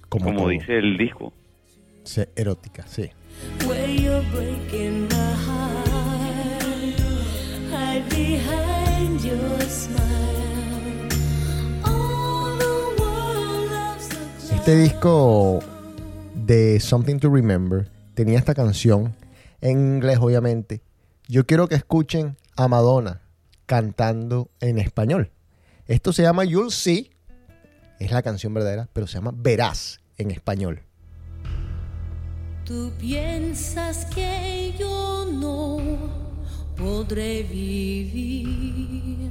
[0.08, 1.32] Como, dice el disco.
[2.04, 3.10] Sí, erótica, sí.
[14.54, 15.58] Este disco
[16.34, 19.14] de Something to Remember tenía esta canción
[19.60, 20.82] en inglés, obviamente,
[21.26, 23.22] yo quiero que escuchen a Madonna
[23.66, 25.30] cantando en español.
[25.86, 27.10] Esto se llama You'll See,
[27.98, 30.82] es la canción verdadera, pero se llama Verás en español.
[32.64, 35.78] Tú piensas que yo no
[36.76, 39.30] podré vivir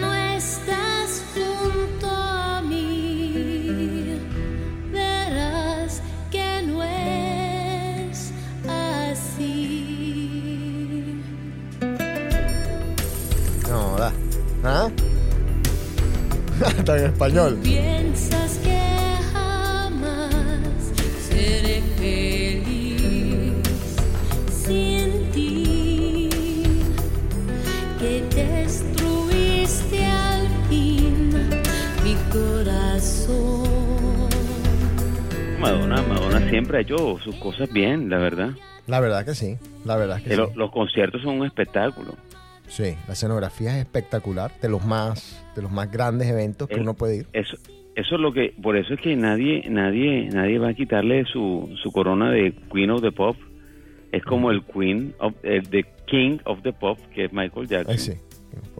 [0.00, 4.20] no estás junto a mí.
[4.92, 6.00] Verás
[6.30, 8.32] que no es
[8.68, 9.50] así.
[13.68, 14.12] No, da.
[14.64, 14.88] ¿Ah?
[16.78, 17.58] Está en español.
[17.62, 18.39] Piensas
[36.50, 38.50] siempre ha hecho sus cosas bien, la verdad.
[38.86, 39.56] La verdad que sí.
[39.84, 40.42] La verdad que sí.
[40.54, 42.14] los conciertos son un espectáculo.
[42.66, 46.94] Sí, la escenografía es espectacular, de los más, de los más grandes eventos que uno
[46.94, 47.26] puede ir.
[47.32, 47.56] Eso,
[47.96, 51.74] eso es lo que, por eso es que nadie, nadie, nadie va a quitarle su,
[51.82, 53.36] su corona de Queen of the Pop.
[54.12, 57.92] Es como el Queen of, eh, the King of the Pop, que es Michael Jackson.
[57.92, 58.12] Ay, sí.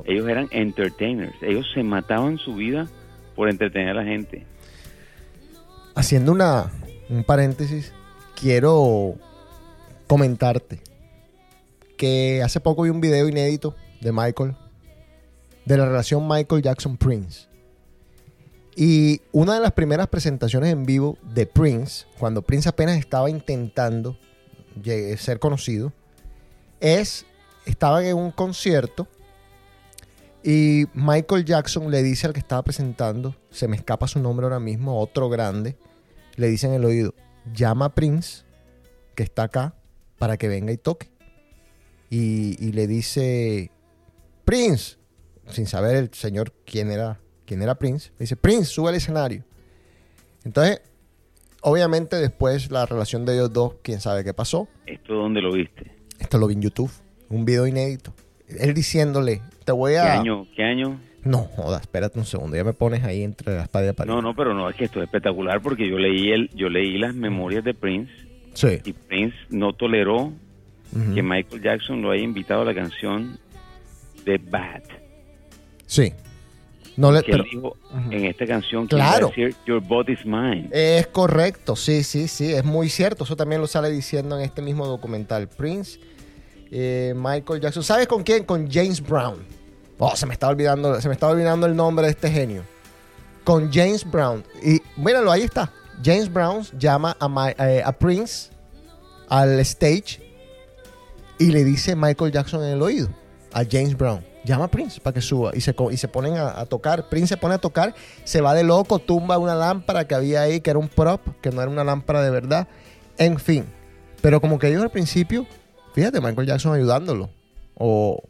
[0.05, 1.35] Ellos eran entertainers.
[1.43, 2.87] Ellos se mataban su vida
[3.35, 4.47] por entretener a la gente.
[5.95, 6.71] Haciendo una,
[7.11, 7.93] un paréntesis,
[8.41, 9.17] quiero
[10.07, 10.81] comentarte
[11.97, 14.57] que hace poco vi un video inédito de Michael,
[15.67, 17.49] de la relación Michael Jackson-Prince.
[18.77, 24.17] Y una de las primeras presentaciones en vivo de Prince, cuando Prince apenas estaba intentando
[25.19, 25.93] ser conocido,
[26.79, 27.27] es,
[27.67, 29.07] estaban en un concierto
[30.43, 34.61] y Michael Jackson le dice al que estaba presentando, se me escapa su nombre ahora
[34.61, 35.77] mismo, otro grande,
[36.41, 37.15] le dice en el oído,
[37.55, 38.45] llama a Prince,
[39.15, 39.75] que está acá,
[40.19, 41.09] para que venga y toque.
[42.09, 43.71] Y, y le dice,
[44.45, 44.97] Prince,
[45.49, 49.45] sin saber el señor quién era, quién era Prince, le dice, Prince, sube al escenario.
[50.43, 50.81] Entonces,
[51.61, 54.67] obviamente después la relación de ellos dos, quién sabe qué pasó.
[54.87, 55.93] ¿Esto dónde lo viste?
[56.19, 56.91] Esto lo vi en YouTube,
[57.29, 58.15] un video inédito.
[58.49, 60.21] Él diciéndole, te voy ¿Qué a...
[60.21, 60.47] año?
[60.57, 60.99] ¿Qué año?
[61.23, 64.11] No, joda, espérate un segundo, ya me pones ahí entre la espada y la pared.
[64.11, 66.97] No, no, pero no, es que esto es espectacular porque yo leí el, yo leí
[66.99, 68.11] las memorias de Prince
[68.55, 68.79] Sí.
[68.85, 70.33] y Prince no toleró
[71.15, 73.39] que Michael Jackson lo haya invitado a la canción
[74.25, 74.83] de Bad.
[75.87, 76.13] Sí.
[76.97, 77.45] No le, Que él
[78.11, 79.29] en esta canción que Claro.
[79.29, 80.69] decir Your body's mine.
[80.73, 83.23] Es correcto, sí, sí, sí, es muy cierto.
[83.25, 85.49] Eso también lo sale diciendo en este mismo documental.
[85.49, 86.01] Prince,
[86.73, 87.83] eh, Michael Jackson.
[87.85, 88.45] ¿Sabes con quién?
[88.45, 89.39] Con James Brown.
[90.03, 92.65] Oh, se me está olvidando, se me olvidando el nombre de este genio.
[93.45, 94.43] Con James Brown.
[94.63, 95.71] Y míralo, ahí está.
[96.03, 98.51] James Brown llama a, Mi- eh, a Prince
[99.29, 100.21] al stage
[101.39, 103.09] y le dice Michael Jackson en el oído
[103.53, 104.25] a James Brown.
[104.45, 107.11] Llama a Prince para que suba y se, y se ponen a, a tocar.
[107.11, 107.95] Prince se pone a tocar,
[108.25, 111.51] se va de loco, tumba una lámpara que había ahí, que era un prop, que
[111.51, 112.67] no era una lámpara de verdad.
[113.19, 113.67] En fin.
[114.23, 115.47] Pero como que ellos al principio,
[115.95, 117.29] fíjate, Michael Jackson ayudándolo.
[117.75, 118.23] O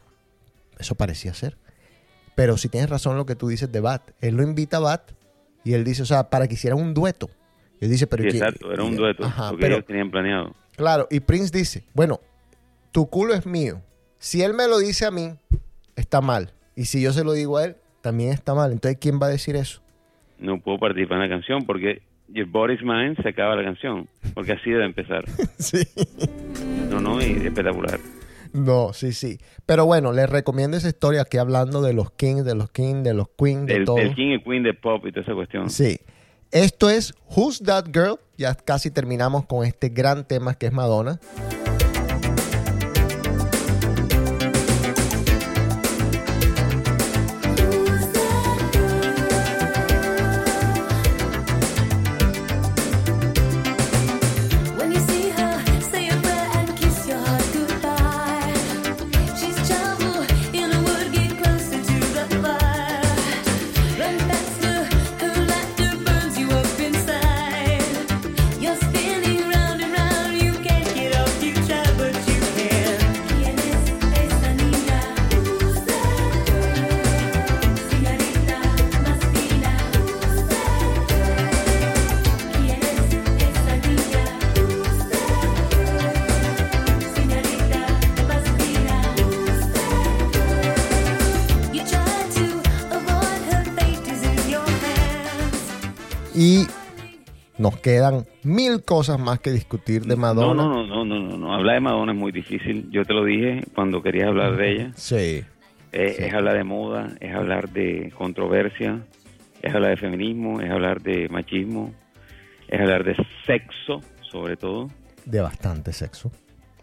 [0.79, 1.57] eso parecía ser.
[2.35, 4.03] Pero si tienes razón lo que tú dices de Bat.
[4.21, 5.13] Él lo invita a Bat
[5.65, 7.29] y él dice, o sea, para que hicieran un dueto.
[7.81, 8.23] Y él dice, pero...
[8.23, 10.55] Sí, ¿y qué- exacto, era un dueto, Ajá, lo que pero, ellos tenían planeado.
[10.77, 12.21] Claro, y Prince dice, bueno,
[12.93, 13.81] tu culo es mío.
[14.19, 15.35] Si él me lo dice a mí,
[15.97, 16.53] está mal.
[16.77, 18.73] Y si yo se lo digo a él, también está mal.
[18.73, 19.81] Entonces, ¿quién va a decir eso?
[20.39, 24.09] No puedo participar en la canción porque Your body's mine se acaba la canción.
[24.35, 25.25] Porque así debe empezar.
[25.59, 25.83] sí.
[26.89, 27.99] No, no, y espectacular.
[28.53, 29.39] No, sí, sí.
[29.67, 33.15] Pero bueno, les recomiendo esa historia aquí hablando de los kings, de los kings, de
[33.15, 33.99] los queens, de todo.
[33.99, 35.71] el King y Queen de pop y toda esa cuestión.
[35.71, 35.99] Sí.
[36.51, 38.19] Esto es Who's That Girl?
[38.37, 41.21] Ya casi terminamos con este gran tema que es Madonna.
[96.41, 96.67] Y
[97.59, 100.55] nos quedan mil cosas más que discutir de Madonna.
[100.55, 101.55] No, no, no, no, no, no.
[101.55, 102.89] Hablar de Madonna es muy difícil.
[102.91, 104.93] Yo te lo dije cuando querías hablar de ella.
[104.97, 105.45] Sí.
[105.93, 106.25] Eh, Sí.
[106.25, 109.05] Es hablar de moda, es hablar de controversia,
[109.61, 111.93] es hablar de feminismo, es hablar de machismo,
[112.69, 114.89] es hablar de sexo, sobre todo.
[115.27, 116.33] De bastante sexo.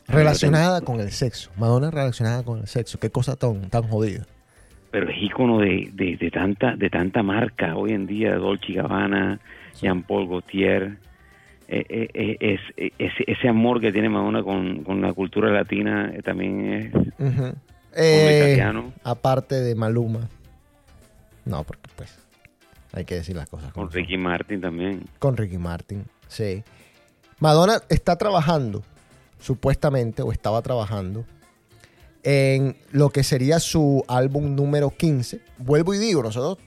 [0.07, 1.49] Relacionada con el sexo.
[1.57, 2.99] Madonna relacionada con el sexo.
[2.99, 4.27] Qué cosa tan, tan jodida.
[4.91, 9.39] Pero es ícono de, de, de tanta de tanta marca hoy en día, Dolce Gabbana,
[9.79, 10.97] Jean Paul Gaultier.
[11.69, 12.59] Eh, eh, eh,
[12.97, 16.93] es, ese, amor que tiene Madonna con, con la cultura latina también
[17.93, 18.93] es italiano.
[19.03, 20.29] aparte de Maluma.
[21.43, 22.17] No, porque pues
[22.93, 23.73] hay que decir las cosas.
[23.73, 23.93] con son.
[23.93, 25.03] Ricky Martin también.
[25.19, 26.63] Con Ricky Martin, sí.
[27.39, 28.83] Madonna está trabajando,
[29.39, 31.25] supuestamente, o estaba trabajando,
[32.29, 35.39] en lo que sería su álbum número 15.
[35.59, 36.57] Vuelvo y digo, nosotros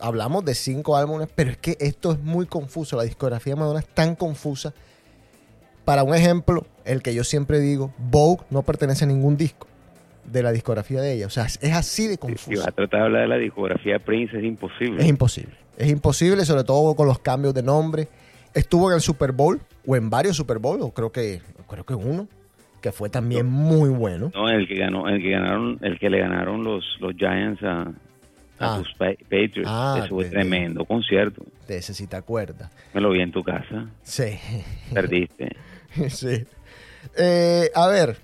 [0.00, 2.96] hablamos de cinco álbumes, pero es que esto es muy confuso.
[2.96, 4.72] La discografía de Madonna es tan confusa.
[5.84, 9.66] Para un ejemplo, el que yo siempre digo, Vogue no pertenece a ningún disco
[10.24, 11.26] de la discografía de ella.
[11.26, 14.00] O sea, es así de Si vas a tratar de hablar de la discografía de
[14.00, 15.02] Prince es imposible.
[15.02, 15.56] Es imposible.
[15.76, 18.06] Es imposible, sobre todo con los cambios de nombre.
[18.54, 21.94] Estuvo en el Super Bowl, o en varios Super Bowl, o creo que, creo que
[21.94, 22.28] uno,
[22.80, 24.30] que fue también muy bueno.
[24.34, 27.82] No, el que ganó, el que ganaron, el que le ganaron los, los Giants a,
[27.82, 27.92] a
[28.58, 28.76] Ah.
[28.78, 29.64] sus Pa- Patriots.
[29.66, 31.42] Ah, Eso fue de- tremendo concierto.
[31.66, 32.70] De ese si te acuerdas.
[32.94, 33.86] Me lo vi en tu casa.
[34.02, 34.38] Sí.
[34.94, 35.56] Perdiste.
[36.08, 36.44] sí.
[37.16, 38.16] Eh, a ver,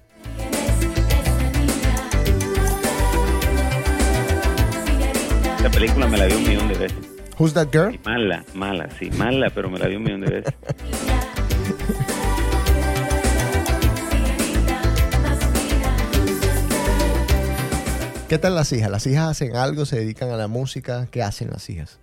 [5.57, 6.98] Esta película me la vi un millón de veces.
[7.38, 7.94] Who's That Girl?
[7.94, 10.54] Y mala, mala, sí, mala, pero me la vi un millón de veces.
[18.29, 18.91] ¿Qué tal las hijas?
[18.91, 19.85] ¿Las hijas hacen algo?
[19.85, 21.07] ¿Se dedican a la música?
[21.11, 22.01] ¿Qué hacen las hijas?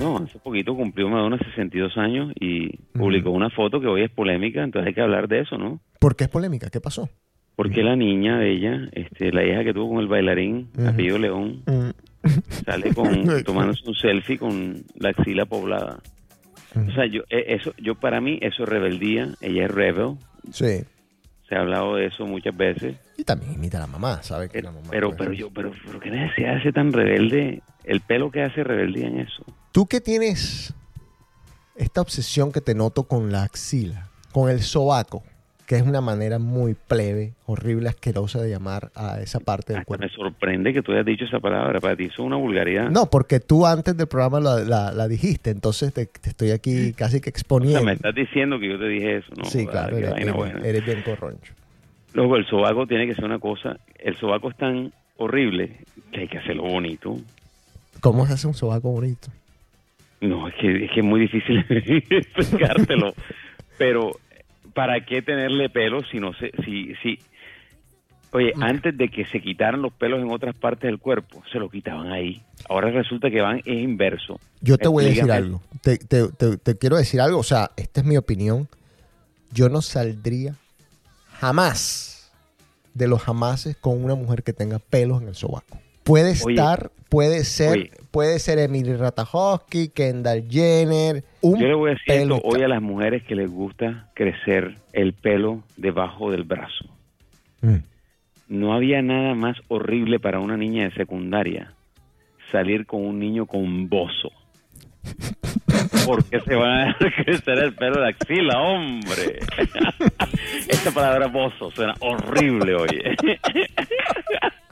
[0.00, 4.62] No, hace poquito cumplió Madonna 62 años y publicó una foto que hoy es polémica,
[4.62, 5.80] entonces hay que hablar de eso, ¿no?
[6.00, 6.68] ¿Por qué es polémica?
[6.68, 7.08] ¿Qué pasó?
[7.56, 10.88] Porque la niña de ella, este, la hija que tuvo con el bailarín, Ujú.
[10.88, 11.62] apellido León,
[12.66, 16.00] sale con tomándose un selfie con la axila poblada.
[16.76, 20.16] O sea, yo eh, eso yo para mí eso es rebeldía, ella es rebel.
[20.50, 20.82] sí.
[21.54, 22.96] Se ha hablado de eso muchas veces.
[23.16, 24.48] Y también imita a la mamá, ¿sabe?
[24.48, 28.00] Que Pero la mamá, pero, pero yo pero, pero qué necesidad ser tan rebelde, el
[28.00, 29.44] pelo que hace rebeldía en eso.
[29.70, 30.74] Tú que tienes
[31.76, 35.22] esta obsesión que te noto con la axila, con el sobaco,
[35.66, 39.86] que es una manera muy plebe, horrible, asquerosa de llamar a esa parte del Hasta
[39.86, 40.04] cuerpo.
[40.04, 42.90] me sorprende que tú hayas dicho esa palabra, para ti eso es una vulgaridad.
[42.90, 46.92] No, porque tú antes del programa la, la- la dijiste, entonces te, te estoy aquí
[46.96, 47.82] casi que o sea, exponiendo.
[47.84, 49.44] me estás diciendo que yo te dije eso, ¿no?
[49.46, 50.66] sí, claro, eres, vaina eres- buena.
[50.68, 51.54] eres bien corroncho.
[52.12, 55.78] Luego, el sobaco tiene que ser una cosa, el sobaco es tan horrible
[56.12, 57.16] que hay que hacerlo bonito.
[58.00, 59.28] ¿Cómo se hace un sobaco bonito?
[60.20, 63.14] No, es que es, que es muy difícil explicártelo.
[63.78, 64.12] Pero,
[64.74, 67.18] ¿para qué tenerle pelo si no se, si, si,
[68.32, 71.70] oye, antes de que se quitaran los pelos en otras partes del cuerpo, se lo
[71.70, 72.42] quitaban ahí.
[72.68, 74.38] Ahora resulta que van es inverso.
[74.60, 75.62] Yo te voy a decir algo.
[75.82, 77.38] Te, te- te- te quiero decir algo.
[77.38, 78.68] O sea, esta es mi opinión.
[79.52, 80.56] Yo no saldría
[81.38, 82.32] jamás
[82.94, 85.78] de los jamases con una mujer que tenga pelos en el sobaco.
[86.04, 86.54] Puede Oye.
[86.54, 87.90] estar, puede ser, Oye.
[88.10, 91.24] puede ser Emily Ratajkowski, Kendall Jenner.
[91.40, 94.76] Un Yo le voy a decir esto hoy a las mujeres que les gusta crecer
[94.92, 96.84] el pelo debajo del brazo.
[97.62, 97.76] Mm.
[98.48, 101.72] No había nada más horrible para una niña de secundaria
[102.52, 104.30] salir con un niño con bozo.
[106.06, 109.40] Porque se va a crecer el pelo de la axila, hombre.
[110.68, 113.16] Esta palabra bozo suena horrible, oye.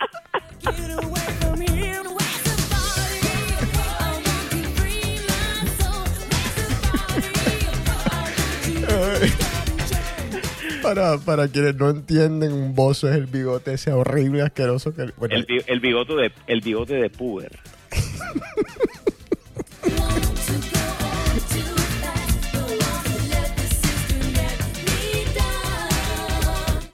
[10.83, 14.93] Para, para quienes no entienden, un bozo es el bigote ese horrible, asqueroso.
[14.95, 17.61] Que, bueno, El, bi- el bigote de el bigote de puber.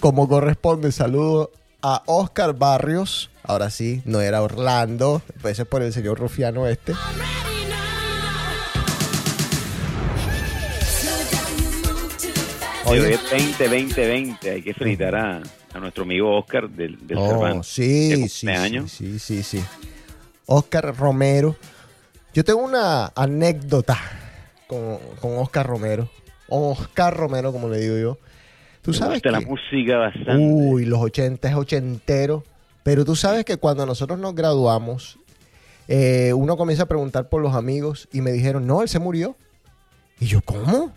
[0.00, 1.50] como corresponde, saludo
[1.82, 3.27] a Oscar Barrios.
[3.48, 5.22] Ahora sí, no era Orlando.
[5.42, 6.92] Ese es por el señor rufiano este.
[12.84, 13.14] Hoy Oye.
[13.14, 14.50] es 20, 20, 20.
[14.50, 15.42] Hay que felicitar a,
[15.74, 17.66] a nuestro amigo Oscar del, del Oh, Cervantes.
[17.66, 19.64] sí, de sí, sí, sí, sí, sí.
[20.46, 21.56] Oscar Romero.
[22.32, 23.98] Yo tengo una anécdota
[24.66, 26.08] con, con Oscar Romero.
[26.48, 28.18] Oscar Romero, como le digo yo.
[28.80, 29.46] Tú Me sabes gusta la que...
[29.46, 30.36] música bastante.
[30.38, 32.44] Uy, los 80 es ochentero.
[32.88, 35.18] Pero tú sabes que cuando nosotros nos graduamos,
[35.88, 39.36] eh, uno comienza a preguntar por los amigos y me dijeron, no, él se murió.
[40.18, 40.90] Y yo, ¿cómo?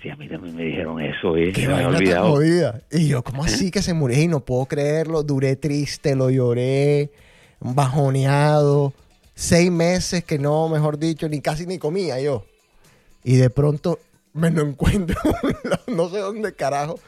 [0.00, 1.52] Sí, a mí también me dijeron eso, ¿eh?
[1.54, 1.88] Me había
[2.24, 2.82] olvidado.
[2.90, 4.22] Y yo, ¿cómo así que se murió?
[4.22, 5.22] Y no puedo creerlo.
[5.22, 7.10] Duré triste, lo lloré,
[7.60, 8.94] bajoneado.
[9.34, 12.46] Seis meses que no, mejor dicho, ni casi ni comía yo.
[13.22, 13.98] Y de pronto
[14.32, 15.20] me lo encuentro,
[15.88, 16.98] no sé dónde carajo.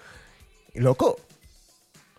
[0.74, 1.16] Y loco.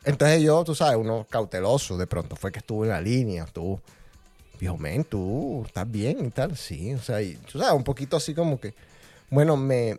[0.05, 1.97] Entonces yo, tú sabes, uno cauteloso.
[1.97, 3.81] De pronto fue que estuvo en la línea, estuvo.
[4.59, 6.55] Dijo, men, tú estás bien y tal.
[6.55, 8.73] Sí, o sea, y, tú sabes, un poquito así como que.
[9.29, 9.97] Bueno, me,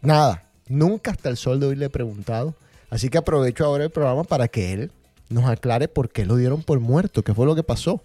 [0.00, 2.54] Nada, nunca hasta el sol de hoy le he preguntado.
[2.90, 4.90] Así que aprovecho ahora el programa para que él
[5.28, 8.02] nos aclare por qué lo dieron por muerto, qué fue lo que pasó.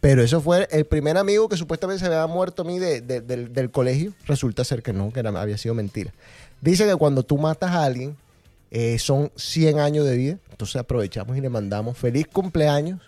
[0.00, 3.52] Pero eso fue el primer amigo que supuestamente se había muerto a mí de- del,
[3.52, 4.12] del colegio.
[4.26, 6.12] Resulta ser que no, que era- había sido mentira.
[6.60, 8.16] Dice que cuando tú matas a alguien
[8.74, 10.38] eh, son 100 años de vida.
[10.50, 13.00] Entonces aprovechamos y le mandamos feliz cumpleaños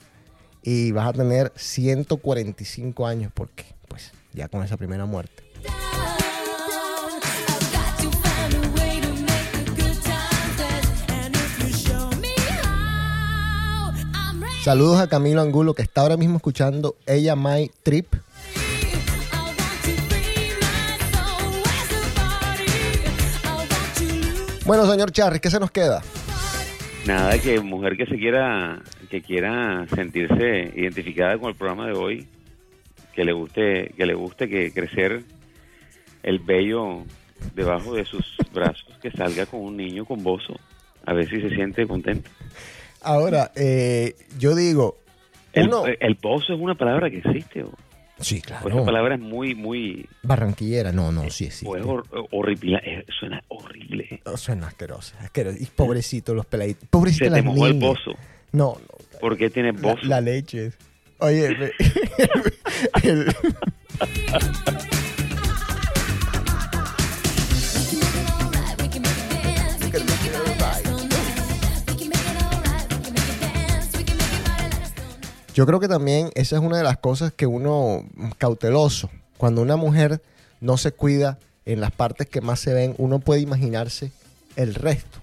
[0.62, 5.42] y vas a tener 145 años porque pues ya con esa primera muerte.
[14.62, 18.14] Saludos a Camilo Angulo que está ahora mismo escuchando Ella My Trip.
[24.66, 26.00] Bueno, señor Charris, ¿qué se nos queda?
[27.06, 32.26] Nada que mujer que se quiera, que quiera sentirse identificada con el programa de hoy,
[33.12, 35.22] que le guste, que le guste que crecer
[36.22, 37.02] el vello
[37.54, 40.54] debajo de sus brazos, que salga con un niño con bozo,
[41.04, 42.30] a ver si se siente contento.
[43.02, 44.96] Ahora, eh, yo digo,
[45.52, 45.84] El, uno...
[45.86, 47.72] el bozo es una palabra que existe, o,
[48.20, 48.68] sí, claro.
[48.68, 51.66] esa palabra es muy, muy, Barranquillera, no, no, sí existe.
[51.68, 54.20] o es hor- horrible, eh, suena horrible.
[54.24, 55.58] Oh, Suena asquerosa, asquerosa.
[55.60, 56.88] Y pobrecitos los peladitos.
[56.88, 57.88] Pobrecitos Se te las mojó el niñas.
[57.90, 58.18] bozo.
[58.52, 59.18] No, no.
[59.20, 60.06] ¿Por qué tiene La, bozo?
[60.06, 60.72] la leche.
[61.18, 61.46] Oye,
[63.02, 63.34] el-
[75.55, 78.05] yo creo que también esa es una de las cosas que uno
[78.38, 79.09] cauteloso.
[79.38, 80.20] Cuando una mujer
[80.61, 84.12] no se cuida en las partes que más se ven, uno puede imaginarse
[84.57, 85.18] el resto.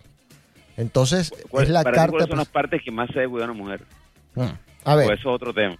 [0.77, 2.11] Entonces, ¿Cuál- es la para carta.
[2.11, 3.85] ¿Cuáles son pues- las partes que más se debe cuidar una mujer?
[4.35, 4.41] Mm.
[4.85, 5.77] A ver, O eso es otro tema.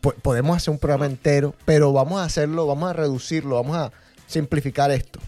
[0.00, 3.90] po- podemos hacer un programa entero, pero vamos a hacerlo, vamos a reducirlo, vamos a
[4.26, 5.18] simplificar esto.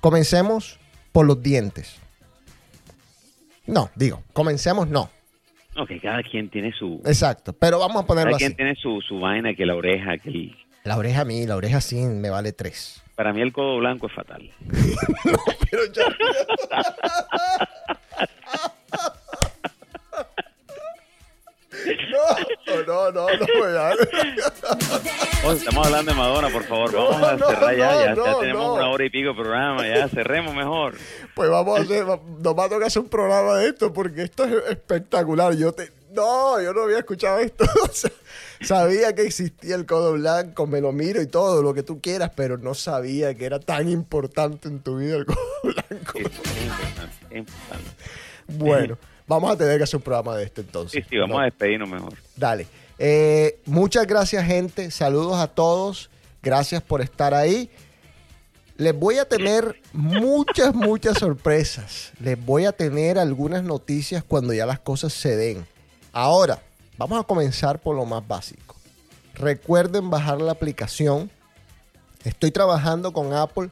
[0.00, 0.78] Comencemos
[1.12, 1.96] por los dientes.
[3.66, 5.10] No, digo, comencemos no.
[5.76, 7.02] No, que cada quien tiene su...
[7.04, 8.44] Exacto, pero vamos a ponerlo Cada así.
[8.46, 11.56] quien tiene su, su vaina, que la oreja, que el- La oreja a mí, la
[11.56, 13.02] oreja sí me vale tres.
[13.14, 14.50] Para mí el codo blanco es fatal.
[15.70, 16.04] Pero ya.
[22.86, 23.26] No, no, no.
[25.44, 26.92] Oh, estamos hablando de Madonna, por favor.
[26.92, 28.14] Vamos a no, cerrar ya.
[28.14, 29.86] ya, tenemos una hora y pico de programa.
[29.86, 30.94] Ya cerremos mejor.
[31.34, 34.44] Pues vamos a hacer, nos va a tocar hacer un programa de esto porque esto
[34.44, 35.54] es espectacular.
[35.54, 37.64] Yo te, no, yo no había escuchado esto.
[37.82, 38.10] O sea,
[38.62, 42.32] sabía que existía el codo blanco, me lo miro y todo lo que tú quieras,
[42.34, 46.12] pero no sabía que era tan importante en tu vida el codo blanco.
[46.14, 47.90] Sí, es importante, es importante.
[48.48, 51.04] Bueno, vamos a tener que hacer un programa de esto Sí, entonces.
[51.08, 52.14] sí, vamos No, a despedirnos mejor.
[52.36, 52.66] Dale.
[52.98, 54.90] Eh, muchas gracias, gente.
[54.90, 56.10] Saludos a todos.
[56.42, 57.70] Gracias por estar ahí.
[58.78, 62.12] Les voy a tener muchas, muchas sorpresas.
[62.20, 65.66] Les voy a tener algunas noticias cuando ya las cosas se den.
[66.12, 66.60] Ahora,
[66.98, 68.76] vamos a comenzar por lo más básico.
[69.34, 71.30] Recuerden bajar la aplicación.
[72.24, 73.70] Estoy trabajando con Apple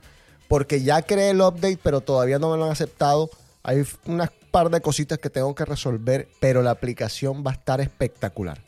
[0.49, 3.31] porque ya creé el update, pero todavía no me lo han aceptado.
[3.63, 7.81] Hay unas par de cositas que tengo que resolver, pero la aplicación va a estar
[7.81, 8.61] espectacular.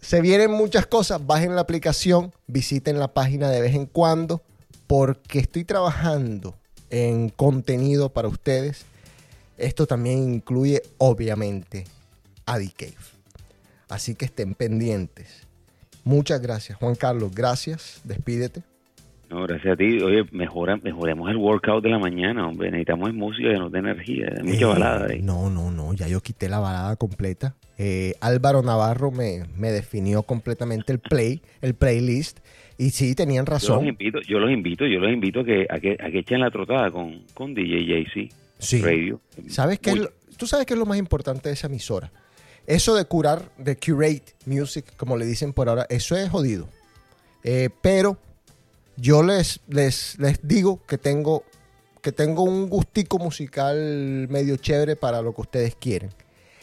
[0.00, 4.42] Se vienen muchas cosas, bajen la aplicación, visiten la página de vez en cuando,
[4.86, 6.54] porque estoy trabajando
[6.88, 8.84] en contenido para ustedes.
[9.58, 11.84] Esto también incluye, obviamente,
[12.46, 12.94] a Cave.
[13.88, 15.48] Así que estén pendientes.
[16.04, 17.34] Muchas gracias, Juan Carlos.
[17.34, 18.00] Gracias.
[18.04, 18.62] Despídete.
[19.34, 20.00] No, gracias a ti.
[20.00, 22.70] Oye, mejora, mejoremos el workout de la mañana, hombre.
[22.70, 24.28] Necesitamos música que nos dé energía.
[24.36, 25.22] Hay mucha Eh, balada ahí.
[25.22, 25.92] No, no, no.
[25.94, 27.56] Ya yo quité la balada completa.
[27.76, 32.38] Eh, Álvaro Navarro me, me definió completamente el play, el playlist.
[32.78, 33.86] Y sí, tenían Yo los razón.
[33.86, 36.50] invito, yo los invito, yo los invito a que, a que, a que echen la
[36.50, 38.80] trotada con, con DJ JC Sí.
[38.82, 39.20] Radio.
[39.48, 39.90] ¿Sabes qué?
[39.90, 42.10] es Muy- lo- Tú sabes qué es lo más importante de esa emisora.
[42.66, 46.68] Eso de curar, de curate music, como le dicen por ahora, eso es jodido.
[47.44, 48.16] Eh, pero
[48.96, 51.44] yo les, les, les digo que tengo,
[52.02, 56.10] que tengo un gustico musical medio chévere para lo que ustedes quieren.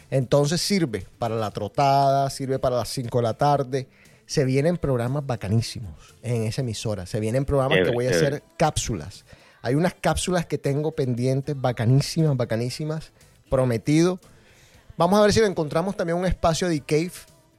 [0.09, 3.87] Entonces sirve para la trotada, sirve para las 5 de la tarde,
[4.25, 7.05] Se vienen programas bacanísimos en esa emisora.
[7.05, 8.27] Se vienen programas que voy a chévere.
[8.27, 9.25] hacer cápsulas.
[9.61, 13.11] Hay unas cápsulas que tengo pendientes, bacanísimas, bacanísimas.
[13.49, 14.19] Prometido.
[14.97, 17.11] Vamos a ver si encontramos también un espacio de cave,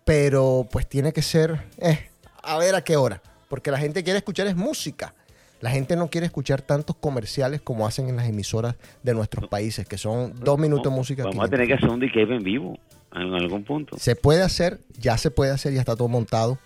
[0.04, 2.08] pero pues tiene que ser, eh,
[2.42, 3.22] a ver a qué hora.
[3.52, 5.12] Porque la gente quiere escuchar es música.
[5.60, 9.86] La gente no quiere escuchar tantos comerciales como hacen en las emisoras de nuestros países,
[9.86, 11.24] que son dos minutos de música.
[11.24, 11.50] Vamos a 500.
[11.50, 12.78] tener que hacer un decave en vivo
[13.14, 13.98] en algún punto.
[13.98, 16.58] Se puede hacer, ya se puede hacer, ya está todo montado.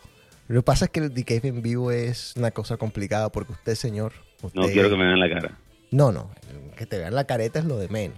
[0.47, 3.75] Lo que pasa es que el decave en vivo es una cosa complicada porque usted,
[3.75, 4.13] señor.
[4.41, 5.59] No usted- quiero que me vean la cara.
[5.91, 6.31] No, no.
[6.77, 8.17] Que te vean la careta es lo de menos.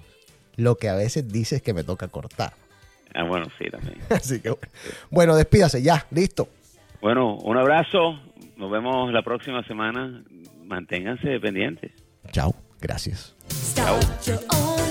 [0.57, 2.53] Lo que a veces dices es que me toca cortar.
[3.15, 3.97] Ah, bueno, sí, también.
[4.11, 4.55] Así que.
[5.09, 6.51] Bueno, despídase, ya, listo.
[7.01, 8.19] Bueno, un abrazo.
[8.59, 10.25] Nos vemos la próxima semana.
[10.65, 11.93] Manténganse pendientes.
[12.33, 13.35] Chao, gracias.
[14.51, 14.88] Own